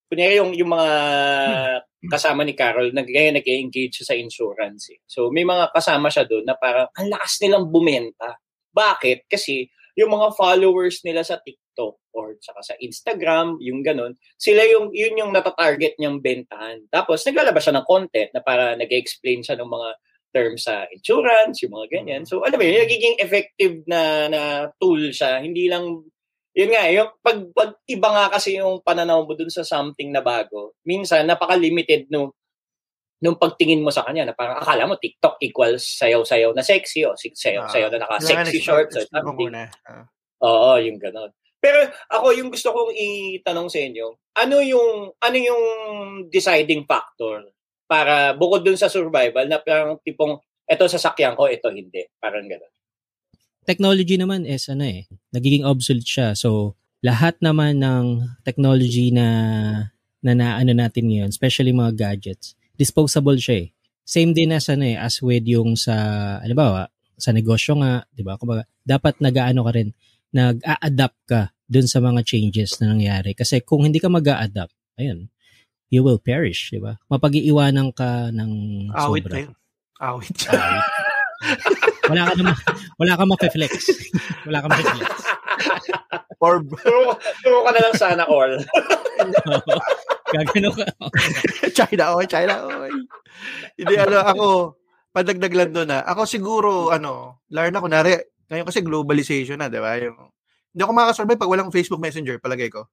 [0.07, 0.89] kunyari yung, yung mga
[2.09, 4.89] kasama ni Carol, nag, ngayon nag-engage siya sa insurance.
[4.89, 4.99] Eh.
[5.05, 8.41] So may mga kasama siya doon na parang ang lakas nilang bumenta.
[8.73, 9.27] Bakit?
[9.29, 11.60] Kasi yung mga followers nila sa TikTok
[12.11, 16.83] or saka sa Instagram, yung ganun, sila yung, yun yung natatarget niyang bentahan.
[16.91, 19.89] Tapos, naglalabas siya ng content na para nag-explain siya ng mga
[20.31, 22.23] terms sa insurance, yung mga ganyan.
[22.23, 24.41] So, alam mo yun, nagiging effective na, na
[24.79, 25.39] tool siya.
[25.43, 26.03] Hindi lang,
[26.55, 30.23] yun nga, yung pag, pag iba nga kasi yung pananaw mo dun sa something na
[30.23, 32.35] bago, minsan, napaka-limited no,
[33.21, 37.13] nung pagtingin mo sa kanya na parang akala mo TikTok equals sayaw-sayaw na sexy o
[37.13, 39.53] sayaw-sayaw na Kailangan naka-sexy explore- shorts or something.
[39.85, 40.09] Ah.
[40.41, 41.29] Oo, yung ganon.
[41.61, 42.91] Pero ako yung gusto kong
[43.37, 45.63] itanong sa inyo, ano yung ano yung
[46.33, 47.45] deciding factor
[47.85, 52.07] para bukod dun sa survival na parang tipong ito sasakyan ko, ito hindi.
[52.17, 52.73] Parang gano'n.
[53.61, 56.27] Technology naman is ano eh, nagiging obsolete siya.
[56.33, 59.27] So, lahat naman ng technology na
[60.21, 63.67] na naano natin ngayon, especially mga gadgets, disposable siya eh.
[64.05, 65.93] Same din as ano eh, as with yung sa,
[66.41, 68.37] ano ba, sa negosyo nga, di ba?
[68.37, 69.93] Kumbaga, dapat nag-aano ka rin,
[70.31, 73.31] nag-a-adapt ka dun sa mga changes na nangyari.
[73.31, 75.31] Kasi kung hindi ka mag-a-adapt, ayun,
[75.91, 76.99] you will perish, di ba?
[77.11, 78.51] Mapag-iiwanan ka ng
[78.95, 79.33] Awit sobra.
[79.35, 79.53] na yun.
[80.01, 80.37] Awit.
[80.51, 80.85] Awit.
[82.11, 82.55] wala ka naman,
[82.99, 83.71] wala ka ma-flex.
[84.47, 85.11] wala ka ma-flex.
[86.41, 86.73] Orb.
[87.45, 88.57] Turo, ka na lang sana all.
[90.33, 90.85] Gagano ka.
[91.75, 92.91] China, oy, China, oy.
[93.77, 94.45] Hindi, ano, ako,
[95.13, 98.17] padagdag lang doon na, ako siguro, ano, lalo na kunwari,
[98.51, 99.95] ngayon kasi globalization na, di ba?
[99.97, 100.19] Yung,
[100.75, 102.85] hindi ako makasurvive pag walang Facebook Messenger, palagay ko.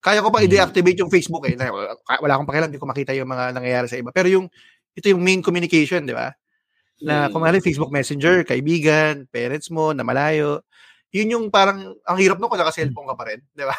[0.00, 0.48] Kaya ko pa Hmm.
[0.48, 1.56] i-deactivate yung Facebook eh.
[1.56, 4.12] Wala akong pakialam, hindi ko makita yung mga nangyayari sa iba.
[4.12, 4.46] Pero yung,
[4.96, 6.32] ito yung main communication, di ba?
[7.04, 7.32] Na Mm.
[7.32, 10.60] kung ano, Facebook Messenger, kaibigan, parents mo, na malayo,
[11.12, 13.76] yun yung parang, ang hirap nung kung naka-cellphone ka pa rin, di ba?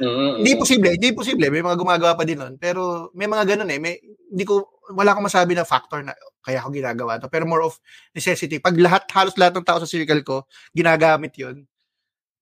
[0.00, 0.60] Mm, Hindi mm.
[0.60, 1.48] posible, hindi posible.
[1.52, 2.56] May mga gumagawa pa din nun.
[2.56, 3.76] Pero may mga ganun eh.
[3.76, 7.28] May, hindi ko, wala akong masabi na factor na kaya ako ginagawa to.
[7.28, 7.76] Pero more of
[8.12, 8.58] necessity.
[8.58, 10.36] Pag lahat, halos lahat ng tao sa circle ko,
[10.72, 11.64] ginagamit yun,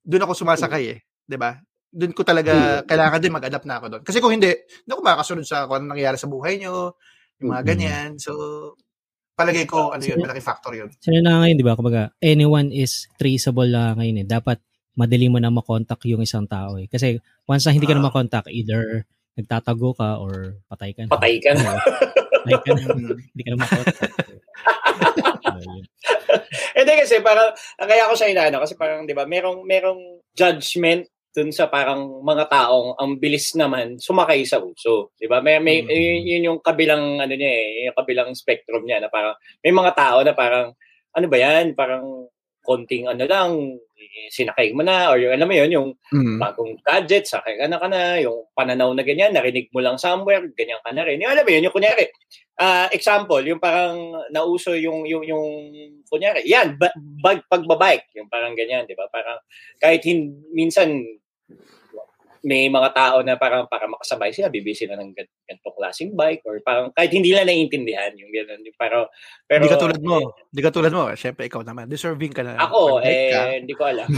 [0.06, 0.98] doon ako sumasakay eh.
[1.26, 1.58] 'Di ba?
[1.88, 4.02] Doon ko talaga, kailangan din mag-adapt na ako doon.
[4.04, 6.94] Kasi kung hindi, hindi ako makakasunod sa kung ano nangyayari sa buhay nyo,
[7.40, 7.68] yung mga Mm.
[7.68, 8.10] ganyan.
[8.20, 8.32] So,
[9.32, 10.90] palagay ko, ano yun, malaki factor yun.
[11.00, 11.78] Sino na ngayon, di ba?
[11.78, 14.26] Kumbaga, anyone is traceable na ngayon eh.
[14.28, 14.58] Dapat
[14.98, 16.90] madali mo na makontak yung isang tao eh.
[16.90, 18.08] Kasi once na hindi ka na Ah.
[18.12, 19.06] makontak, either
[19.38, 21.10] nagtatago ka or patay ka na.
[21.14, 21.72] Patay ka na.
[22.48, 22.56] Na.
[23.14, 24.08] hindi ka na makontak.
[26.78, 31.50] Hindi kasi parang, kaya ako siya inaano, kasi parang, di ba, merong, merong judgment dun
[31.54, 35.12] sa parang mga taong ang bilis naman sumakay sa uso.
[35.18, 35.38] Di ba?
[35.44, 35.90] May, may, Mm.
[35.90, 39.92] yun, yun yung kabilang, ano niya eh, yung kabilang spectrum niya na parang, may mga
[39.94, 40.72] tao na parang,
[41.14, 42.26] ano ba yan, parang
[42.68, 43.50] konting ano lang,
[44.28, 46.36] sinakay mo na, or yung, alam mo yun, yung Mm.
[46.36, 50.44] bagong gadget, sakay ka na ka na, yung pananaw na ganyan, narinig mo lang somewhere,
[50.52, 51.16] ganyan ka na rin.
[51.24, 52.04] Yung alam mo yun, yung kunyari,
[52.60, 55.46] ah example, yung parang nauso yung, yung, yung,
[56.12, 56.92] kunyari, yan, ba,
[57.24, 59.08] bag, pagbabike, yung parang ganyan, di ba?
[59.08, 59.40] Parang,
[59.80, 61.00] kahit hin, minsan,
[62.48, 66.40] may mga tao na parang para makasabay sila, bibili sila ng gan- ganitong klaseng bike
[66.48, 68.64] or parang kahit hindi nila naiintindihan yung gano'n.
[68.64, 69.12] Yung Pero,
[69.44, 70.16] pero Hindi ka tulad mo.
[70.48, 71.02] Hindi ka tulad mo.
[71.12, 71.84] Siyempre, ikaw naman.
[71.86, 72.56] Deserving ka na.
[72.56, 73.42] Ako, eh, ka.
[73.52, 74.08] hindi ko alam.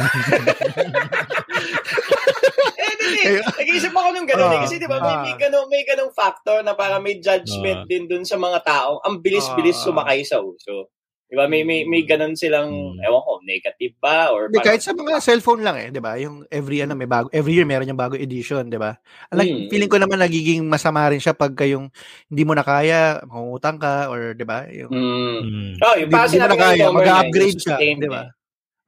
[2.78, 3.22] eh, hindi.
[3.40, 4.50] Nag-iisip ako nung gano'n.
[4.52, 5.22] eh, Ah, kasi di ba, may, ah.
[5.22, 7.88] may, ganun, may ganung factor na para may judgment Ah.
[7.88, 9.02] din dun sa mga tao.
[9.02, 9.84] Ang bilis-bilis Ah.
[9.90, 10.88] sumakay sa uso.
[11.30, 11.46] Di ba?
[11.46, 13.06] May, may, may ganun silang, Hmm.
[13.06, 14.34] ewan ko, negative ba?
[14.34, 16.18] Or parang- kahit sa mga cellphone lang eh, 'di ba?
[16.18, 18.98] Yung every ano may bago, every year meron yung bago edition, 'di ba?
[19.30, 19.70] Like, Mm.
[19.70, 21.86] feeling ko naman nagiging masama rin siya pag yung
[22.26, 24.66] hindi mo na kaya, mangungutang ka or 'di ba?
[24.74, 25.38] Yung Mm.
[25.46, 25.70] Mm.
[25.78, 28.22] Oh, yung hindi, mo na kaya, mag-upgrade ka, sustain 'di ba?
[28.26, 28.30] eh.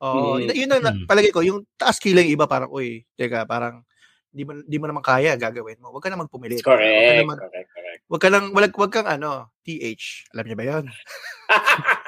[0.02, 0.50] Oo, Mm.
[0.50, 1.06] yun, yun ang Mm.
[1.06, 3.86] palagay ko, yung task kila yung iba parang, uy, teka, parang
[4.34, 5.92] di mo di mo naman kaya gagawin mo.
[5.94, 6.58] Huwag ka na magpumilit.
[6.58, 8.00] Huwag ka Correct, na mag, correct, correct.
[8.10, 10.26] huwag ka lang wag, wag kang ano, TH.
[10.34, 10.84] Alam niyo ba 'yon?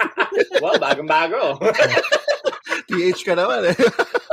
[0.63, 1.59] wow, bagong-bago.
[2.89, 3.77] TH ka naman eh.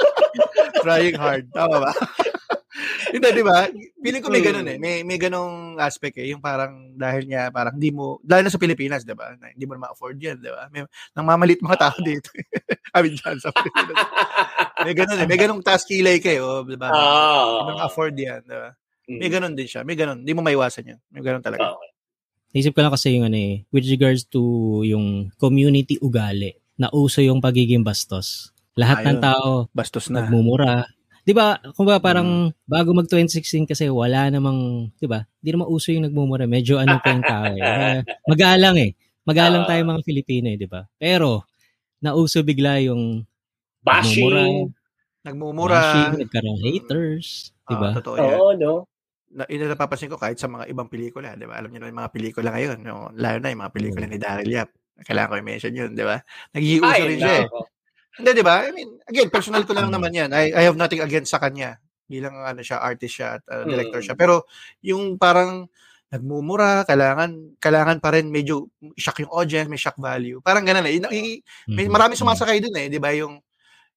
[0.83, 1.45] Trying hard.
[1.53, 1.91] Tama ba?
[3.13, 3.67] Hindi, di ba?
[3.99, 4.77] Feeling ko may ganun eh.
[4.79, 6.31] May, may ganung aspect eh.
[6.31, 9.35] Yung parang dahil niya, parang hindi mo, dahil na sa Pilipinas, di ba?
[9.35, 10.71] Hindi mo na ma-afford yan, di ba?
[10.71, 12.31] May, nang mamalit mga tao dito.
[12.95, 13.97] I mean, dyan sa Pilipinas.
[14.87, 15.27] May ganun eh.
[15.27, 16.87] May ganung task kilay kayo, di ba?
[16.89, 17.67] Ah.
[17.67, 18.71] Hindi mo afford yan, di ba?
[19.11, 19.19] Mm.
[19.19, 19.81] May ganun din siya.
[19.83, 20.23] May ganun.
[20.23, 20.99] Hindi mo maiwasan yan.
[21.11, 21.75] May ganun talaga.
[21.75, 21.90] Okay.
[22.51, 24.39] Naisip ko lang kasi yung ano eh, with regards to
[24.83, 28.51] yung community ugali, na uso yung pagiging bastos.
[28.75, 29.23] Lahat ng Ayun.
[29.23, 30.19] tao Bastos na.
[30.27, 30.83] nagmumura.
[31.23, 31.61] 'Di ba?
[31.77, 35.23] Kung ba parang bago mag 2016 kasi wala namang, 'di ba?
[35.39, 36.43] Hindi naman uso yung nagmumura.
[36.43, 37.61] Medyo ano pa yung tao eh.
[38.31, 38.91] Magalang eh.
[39.23, 39.69] Magalang Ah.
[39.71, 40.83] tayo mga Filipino eh, 'di ba?
[40.99, 41.47] Pero
[42.03, 43.23] nauso bigla yung
[43.83, 44.71] Bashing.
[45.23, 45.77] Nagmumura.
[45.79, 47.91] bashing, nagkaroon ng haters, 'di ba?
[47.93, 48.37] Ah, totoo yan.
[48.41, 48.73] Oo, no?
[49.31, 51.55] Na, yun na napapansin ko kahit sa mga ibang pelikula, di ba?
[51.57, 53.09] Alam niyo na yung mga pelikula ngayon, no?
[53.15, 54.69] lalo na yung mga pelikula ni Daryl Yap.
[55.01, 56.17] Kailangan ko i-mention yun, di ba?
[56.51, 57.47] Naghihiuso Ay, rin siya eh.
[58.11, 58.55] Hindi, di ba?
[58.67, 59.95] I mean, again, personal ko lang Mm.
[59.95, 60.29] naman yan.
[60.35, 61.79] I, I have nothing against sa kanya.
[62.05, 64.05] Bilang ano siya, artist siya at uh, director Mm.
[64.11, 64.15] siya.
[64.19, 64.33] Pero
[64.83, 65.71] yung parang
[66.11, 68.67] nagmumura, kailangan kailangan pa rin medyo
[68.99, 70.43] shock yung audience, may shock value.
[70.43, 70.99] Parang ganun eh.
[70.99, 71.39] I-
[71.71, 71.91] May Mhm.
[71.95, 73.15] marami sumasakay dun eh, di ba?
[73.15, 73.39] Yung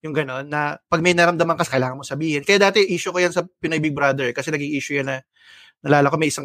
[0.05, 2.45] yung gano'n, na pag may naramdaman ka, kailangan mo sabihin.
[2.45, 5.25] Kaya dati, issue ko yan sa Pinoy Big Brother kasi naging issue yan na
[5.81, 6.45] nalala ko may isang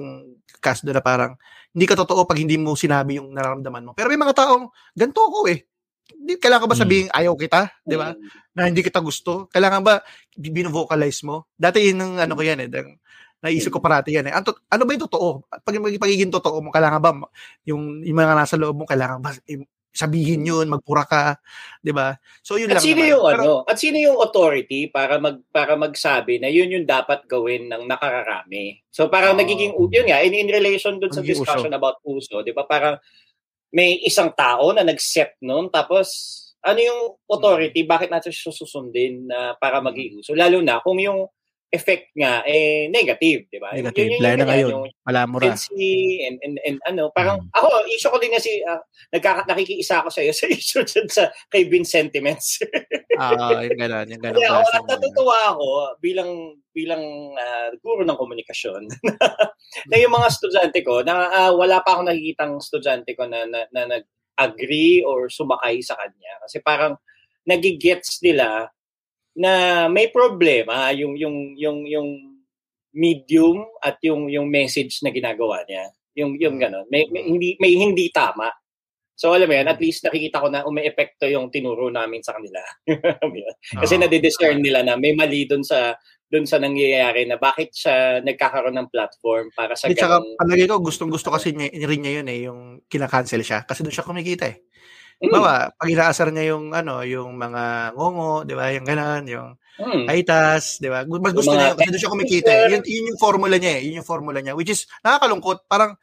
[0.63, 1.35] cast doon na parang
[1.75, 3.91] hindi ka totoo pag hindi mo sinabi yung nararamdaman mo.
[3.95, 5.67] Pero may mga taong, ganito ako eh.
[6.09, 8.15] Di, kailangan ba sabihin ayaw kita, di ba?
[8.15, 8.23] Mm.
[8.55, 9.51] Na hindi kita gusto?
[9.51, 10.01] Kailangan ba
[10.33, 11.51] bino-vocalize mo?
[11.53, 12.69] Dati yun ang ano ko yan eh.
[12.71, 12.97] dang-
[13.39, 14.33] Naisip ko parati yan eh.
[14.35, 15.47] Ano, ano ba yung totoo?
[15.47, 17.15] Pag yung pagiging totoo mo, kailangan ba
[17.63, 21.37] yung, yung mga nasa loob mo, kailangan ba eh, sabihin yun, magpura ka,
[21.81, 22.15] di ba?
[22.45, 23.11] So yun At lang sino naman.
[23.11, 23.53] yung Pero- ano?
[23.65, 28.79] At sino yung authority para mag para magsabi na yun yung dapat gawin ng nakararami?
[28.93, 29.41] So parang Oo.
[29.41, 32.63] nagiging yun nga in, in relation dun sa discussion about uso, 'di ba?
[32.69, 33.01] Parang
[33.69, 36.09] may isang tao na nag-set noon tapos
[36.65, 41.29] ano yung authority bakit natin siya susundin na para maging uso lalo na kung yung
[41.69, 43.77] effect nga eh negative, 'di ba?
[43.77, 44.09] Negative.
[44.09, 44.71] Yun- yun yung na ngayon.
[44.73, 45.45] yung Malamura.
[45.53, 47.53] fancy and, and, and ano, parang Mm.
[47.53, 48.81] ako, issue ko din na si, ah,
[49.13, 52.57] nagkaka, nakikiisa ako sa iyo sa issue dyan sa kay Vince Sentiments.
[53.21, 54.41] Ah, yung gano'n, yung gano'n.
[54.41, 55.67] Kaya ako, natutuwa ako
[56.01, 56.31] bilang
[56.73, 57.03] bilang
[57.37, 58.89] ah, guro ng komunikasyon
[59.93, 63.69] na yung mga estudyante ko, na ah, wala pa akong nakikitang estudyante ko na, na,
[63.69, 66.33] na nag-agree or sumakay sa kanya.
[66.47, 66.97] Kasi parang
[67.45, 68.69] nagigets nila
[69.39, 72.09] na may problema yung yung yung yung
[72.91, 75.87] medium at yung yung message na ginagawa niya.
[76.19, 76.83] Yung yung ganun.
[76.91, 78.51] May, may hindi may hindi tama.
[79.15, 82.59] So alam mo yan, at least nakikita ko na umeepekto yung tinuro namin sa kanila.
[83.83, 84.01] Kasi Oo.
[84.03, 85.95] nadidiscern nila na may mali doon sa
[86.29, 90.65] doon sa nangyayari na bakit siya nagkakaroon ng platform para sa Di, tsaka ganung palagi
[90.69, 93.65] ko, gustong gusto kasi niya, rin niya yun eh, yung kinakancel siya.
[93.65, 94.68] Kasi doon siya kumikita eh.
[95.19, 98.71] Mm, Bawa, pag inaasar niya yung ano, yung mga ngongo, di ba?
[98.71, 100.07] Yung ganan, yung mm.
[100.07, 101.03] aitas, di ba?
[101.03, 102.49] Mas gusto niya kasi doon siya kumikita.
[102.55, 102.63] eh.
[102.71, 103.81] Yun, yun yung formula niya eh.
[103.83, 104.55] Yun yung formula niya.
[104.55, 105.67] Which is, nakakalungkot.
[105.67, 105.99] Parang,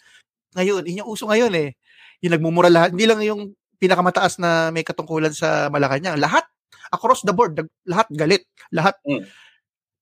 [0.52, 1.72] ngayon, yun yung uso ngayon eh.
[2.20, 2.92] Yung nagmumura lahat.
[2.92, 3.42] Hindi lang yung
[3.80, 6.20] pinakamataas na may katungkulan sa Malacanang.
[6.20, 6.44] Lahat,
[6.92, 7.56] across the board,
[7.88, 8.44] lahat galit.
[8.68, 9.24] Lahat, Mm.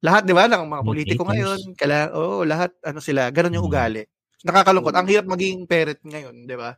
[0.03, 3.73] lahat, di ba, ng mga politiko ngayon, kailangan, oo, lahat, ano sila, ganun yung Mm.
[3.73, 4.03] ugali.
[4.43, 4.93] Nakakalungkot.
[4.95, 5.01] Mm.
[5.01, 6.75] Ang hirap maging parent ngayon, di ba?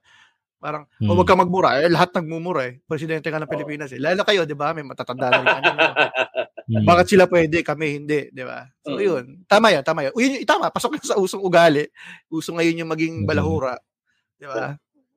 [0.56, 1.08] Parang, Mm.
[1.12, 1.84] oh, wag ka magmura.
[1.84, 2.80] Eh, lahat nagmumura eh.
[2.88, 3.46] Presidente ka ng.
[3.46, 4.00] Pilipinas eh.
[4.00, 4.72] Lalo kayo, di ba?
[4.72, 5.46] May matatanda na rin.
[5.46, 5.68] Ano,
[6.88, 8.64] bakit sila pwede, kami hindi, di ba?
[8.80, 9.02] So, Mm.
[9.04, 9.24] yun.
[9.44, 10.12] Tama yan, tama yan.
[10.16, 11.84] Uy, yun, tama, pasok yun sa usong ugali.
[12.26, 13.28] Uso ngayon yung maging Mm.
[13.28, 13.76] balahura.
[14.36, 14.74] Di ba?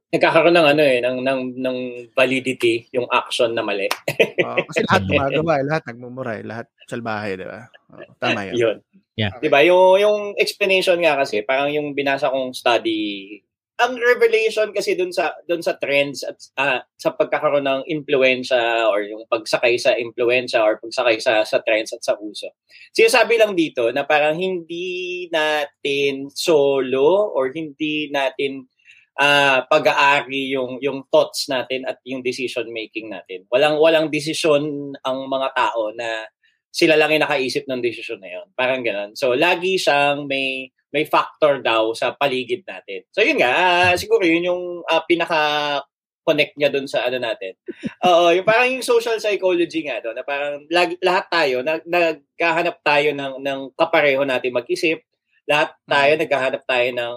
[0.09, 1.77] Nagkakaroon ng ano eh, ng, ng, ng
[2.17, 3.85] validity yung action na mali.
[4.41, 5.65] Oo, kasi lahat gumagawa eh.
[5.69, 6.43] Lahat nagmumura eh.
[6.43, 7.69] Lahat salbahe, di ba?
[7.93, 8.53] Oo, tama yan.
[8.57, 8.77] Yun.
[9.19, 9.35] Yeah.
[9.35, 9.59] 'Di ba?
[9.67, 13.35] Yung yung explanation nga kasi, parang yung binasa kong study,
[13.79, 19.07] ang revelation kasi dun sa dun sa trends at ah, sa pagkakaroon ng impluwensya or
[19.07, 22.51] yung pagsakay sa impluwensya or pagsakay sa sa trends at sa uso.
[22.91, 28.67] Sinasabi lang dito na parang hindi natin solo or hindi natin
[29.19, 33.47] ah pag-aari yung yung thoughts natin at yung decision making natin.
[33.47, 36.27] Walang walang desisyon ang mga tao na
[36.69, 38.47] sila lang yung nakaisip ng desisyon na yun.
[38.53, 39.17] Parang ganun.
[39.17, 43.05] So, lagi siyang may may factor daw sa paligid natin.
[43.13, 43.51] So, yun nga.
[43.53, 47.53] ah, siguro yun yung ah, pinaka-connect niya dun sa ano natin.
[48.09, 52.81] Oo, yung parang yung social psychology nga doon, na parang lagi, lahat tayo, nag, nagkahanap
[52.81, 55.01] tayo ng, ng kapareho natin mag-isip.
[55.49, 57.15] Lahat tayo, naghahanap tayo ng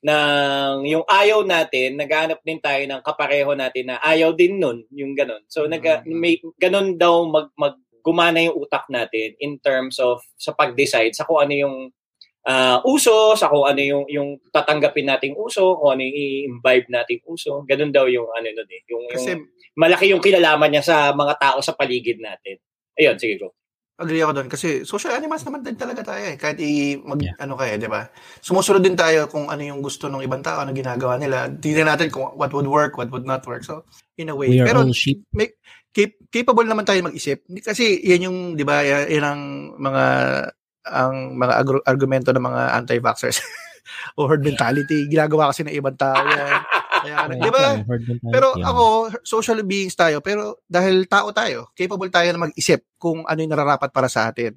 [0.00, 5.12] ng yung ayaw natin, naghahanap din tayo ng kapareho natin na ayaw din nun, yung
[5.12, 5.44] ganun.
[5.52, 6.08] So, nag, Mm.
[6.08, 11.28] may, ganun daw mag, mag, gumana yung utak natin in terms of sa pag-decide sa
[11.28, 11.76] kung ano yung
[12.46, 17.20] ah, uso, sa kung ano yung, yung tatanggapin nating uso, kung ano yung i-imbibe nating
[17.26, 17.64] uso.
[17.68, 18.82] Ganun daw yung ano nun eh.
[18.88, 19.44] Yung, Kasi, yung
[19.76, 22.56] malaki yung kilalaman niya sa mga tao sa paligid natin.
[22.96, 23.52] Ayun, sige go.
[24.00, 24.48] agree ako doon.
[24.48, 26.40] Kasi social animals naman din talaga tayo eh.
[26.40, 27.36] Kahit i, mag, Yeah.
[27.36, 28.08] ano kaya, di ba?
[28.40, 31.52] Sumusunod din tayo kung ano yung gusto ng ibang tao, ano ginagawa nila.
[31.52, 33.60] Tingnan natin kung what would work, what would not work.
[33.60, 33.84] So,
[34.16, 34.48] in a way.
[34.56, 35.20] We are Pero, all sheep.
[35.92, 37.44] cap- capable naman tayo mag-isip.
[37.60, 39.40] Kasi yan yung, di ba, yan ang
[39.76, 40.04] mga
[40.86, 43.40] ang mga agru- argumento ng mga anti-vaxxers
[44.18, 45.08] o herd mentality.
[45.10, 46.60] Ginagawa kasi ng ibang tao yan.
[47.00, 47.66] Kaya, Right, di ba?
[48.28, 48.84] Pero ako,
[49.24, 53.88] social beings tayo, pero dahil tao tayo, capable tayo na mag-isip kung ano yung nararapat
[53.92, 54.52] para sa atin.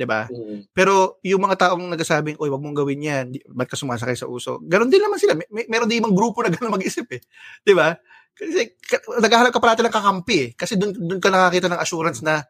[0.00, 0.24] 'Di ba?
[0.30, 0.70] Mm.
[0.72, 3.26] Pero yung mga taong nagsasabing, "Oy, wag mong gawin 'yan.
[3.52, 5.36] Ba't ka sumasakay sa uso?" Ganon din naman sila.
[5.36, 7.20] May, may- meron din ibang grupo na gano'n mag-isip eh.
[7.64, 7.92] 'Di ba?
[8.32, 10.50] Kasi ka, naghahanap ka parati ng kakampi eh.
[10.56, 12.40] Kasi doon doon ka nakakita ng assurance na,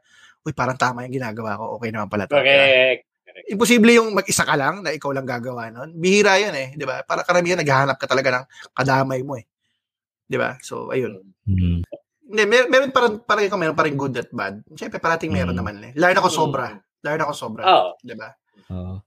[0.43, 1.77] "Uy, parang tama yung ginagawa ko.
[1.77, 2.45] Okay naman pala 'to." Di ba?
[2.45, 3.03] Correct.
[3.47, 5.95] Imposible yung mag-isa ka lang na ikaw lang gagawa nun.
[5.97, 7.03] Bihira 'yan eh, 'di ba?
[7.07, 9.45] Para karamihan naghahanap ka talaga ng kadamay mo eh.
[10.27, 10.59] 'Di ba?
[10.61, 11.23] So, ayun.
[11.47, 11.83] Mm.
[12.31, 14.63] Hindi, mer- meron parang parang ikaw meron pa rin good at bad.
[14.79, 15.61] Siyempre parating meron Mm.
[15.63, 15.93] naman eh.
[15.99, 16.37] Na ako Mm.
[16.39, 16.67] sobra.
[17.03, 17.91] Na ako sobra, Oo.
[18.03, 18.29] 'di ba?
[18.71, 19.03] Oo.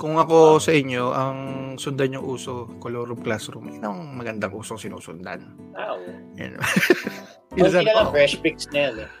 [0.00, 1.36] Kung ako sa inyo, ang
[1.76, 5.44] sundan yung uso, colorum classroom, yun ang magandang usong sinusundan.
[5.76, 6.08] Ah, oo.
[6.40, 6.56] Yan.
[7.52, 8.94] Konti Minsan, na lang oh, fresh picks na yan.
[9.04, 9.08] Eh.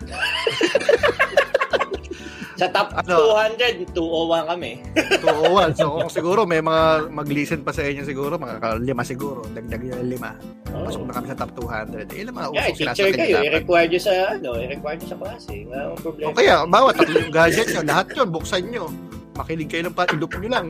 [2.56, 3.32] Sa top Ano?
[3.32, 4.72] 200, 201 kami.
[5.32, 9.80] Oo, so kung siguro may mga mag-listen pa sa inyo siguro, mga lima siguro, dagdag
[9.80, 10.36] yung lima.
[10.68, 12.12] Pasok na kami sa top 200.
[12.12, 13.48] Eh, ilang mga Yeah, usong teacher sinasakyan kayo, dapat.
[13.48, 15.54] i-require nyo sa, ano, i-require nyo sa klase.
[15.64, 16.28] Wala akong problema.
[16.28, 18.84] O kaya, bawat tatlo yung gadget nyo, lahat yun, buksan nyo.
[19.38, 20.66] Makinig kayo ng pa, ilup nyo lang.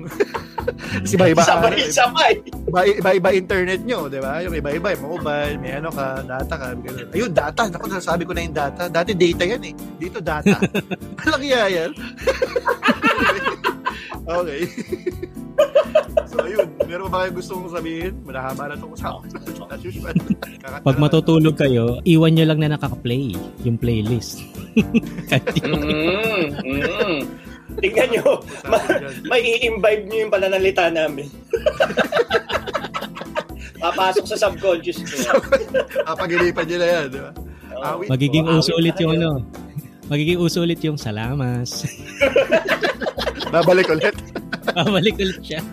[1.00, 2.34] Kasi iba-iba, Sabay-sabay.
[2.44, 4.44] iba, iba-iba internet nyo, di ba?
[4.44, 6.66] Yung iba-iba, yung mobile, may ano ka, data ka.
[6.76, 7.08] ganun.
[7.10, 7.62] Ayun, data.
[7.72, 8.82] Naku, nasabi ko na yung data.
[8.92, 9.74] Dati data yan eh.
[9.96, 10.56] Dito data.
[11.40, 11.90] Iya yan.
[14.40, 14.60] okay.
[16.28, 16.68] so, ayun.
[16.84, 18.12] Meron ba kayo gusto mong sabihin?
[18.28, 19.28] Malahaba na itong usapan.
[19.72, 20.14] As usual.
[20.84, 23.32] Pag matutulog kayo, iwan nyo lang na nakaka-play
[23.64, 24.44] yung playlist.
[25.64, 27.18] Mm, mm.
[27.80, 31.26] Tingnan nyo, ma- may i-imbibe nyo yung pananalita namin.
[33.80, 35.40] Papasok sa subconscious nyo.
[36.08, 37.32] Papagilipan nyo na yan, di ba?
[37.80, 38.12] Awit.
[38.12, 39.40] magiging awit uso ulit yung ano.
[40.12, 41.88] Magiging uso ulit yung salamas.
[43.54, 44.12] Babalik ulit.
[44.76, 45.64] Babalik ulit siya.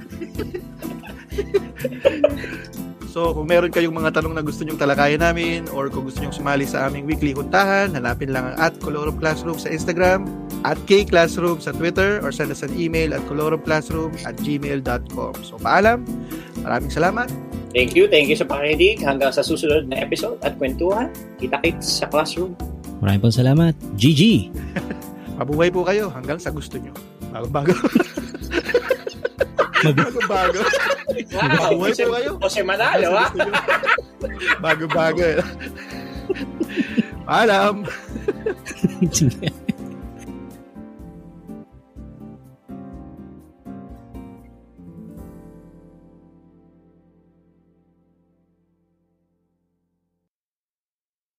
[3.18, 6.38] So, kung meron kayong mga tanong na gusto nyong talakayan namin or kung gusto nyong
[6.38, 10.30] sumali sa aming weekly huntahan, hanapin lang ang at Colorum Classroom sa Instagram,
[10.61, 15.34] at K-Classroom sa Twitter, or send us an email at colorumclassroom at gmail.com.
[15.41, 16.05] So, paalam.
[16.61, 17.26] Maraming salamat.
[17.74, 19.01] Thank you, thank you sa pakinig.
[19.01, 21.09] Hanggang sa susunod na episode at kwentuhan.
[21.41, 22.53] Kita-kits sa classroom.
[23.01, 23.74] Maraming pong salamat.
[23.97, 24.53] GG!
[25.41, 26.93] Mabuhay po kayo hanggang sa gusto nyo.
[27.34, 27.74] Bago-bago.
[29.84, 30.62] Bago-bago.
[31.34, 32.32] Wow, Jose, po kayo.
[32.42, 33.26] Jose Manalo, ha?
[33.34, 33.50] Nyo.
[34.64, 35.26] Bago-bago.
[37.28, 37.86] Paalam.
[39.12, 39.52] Sige.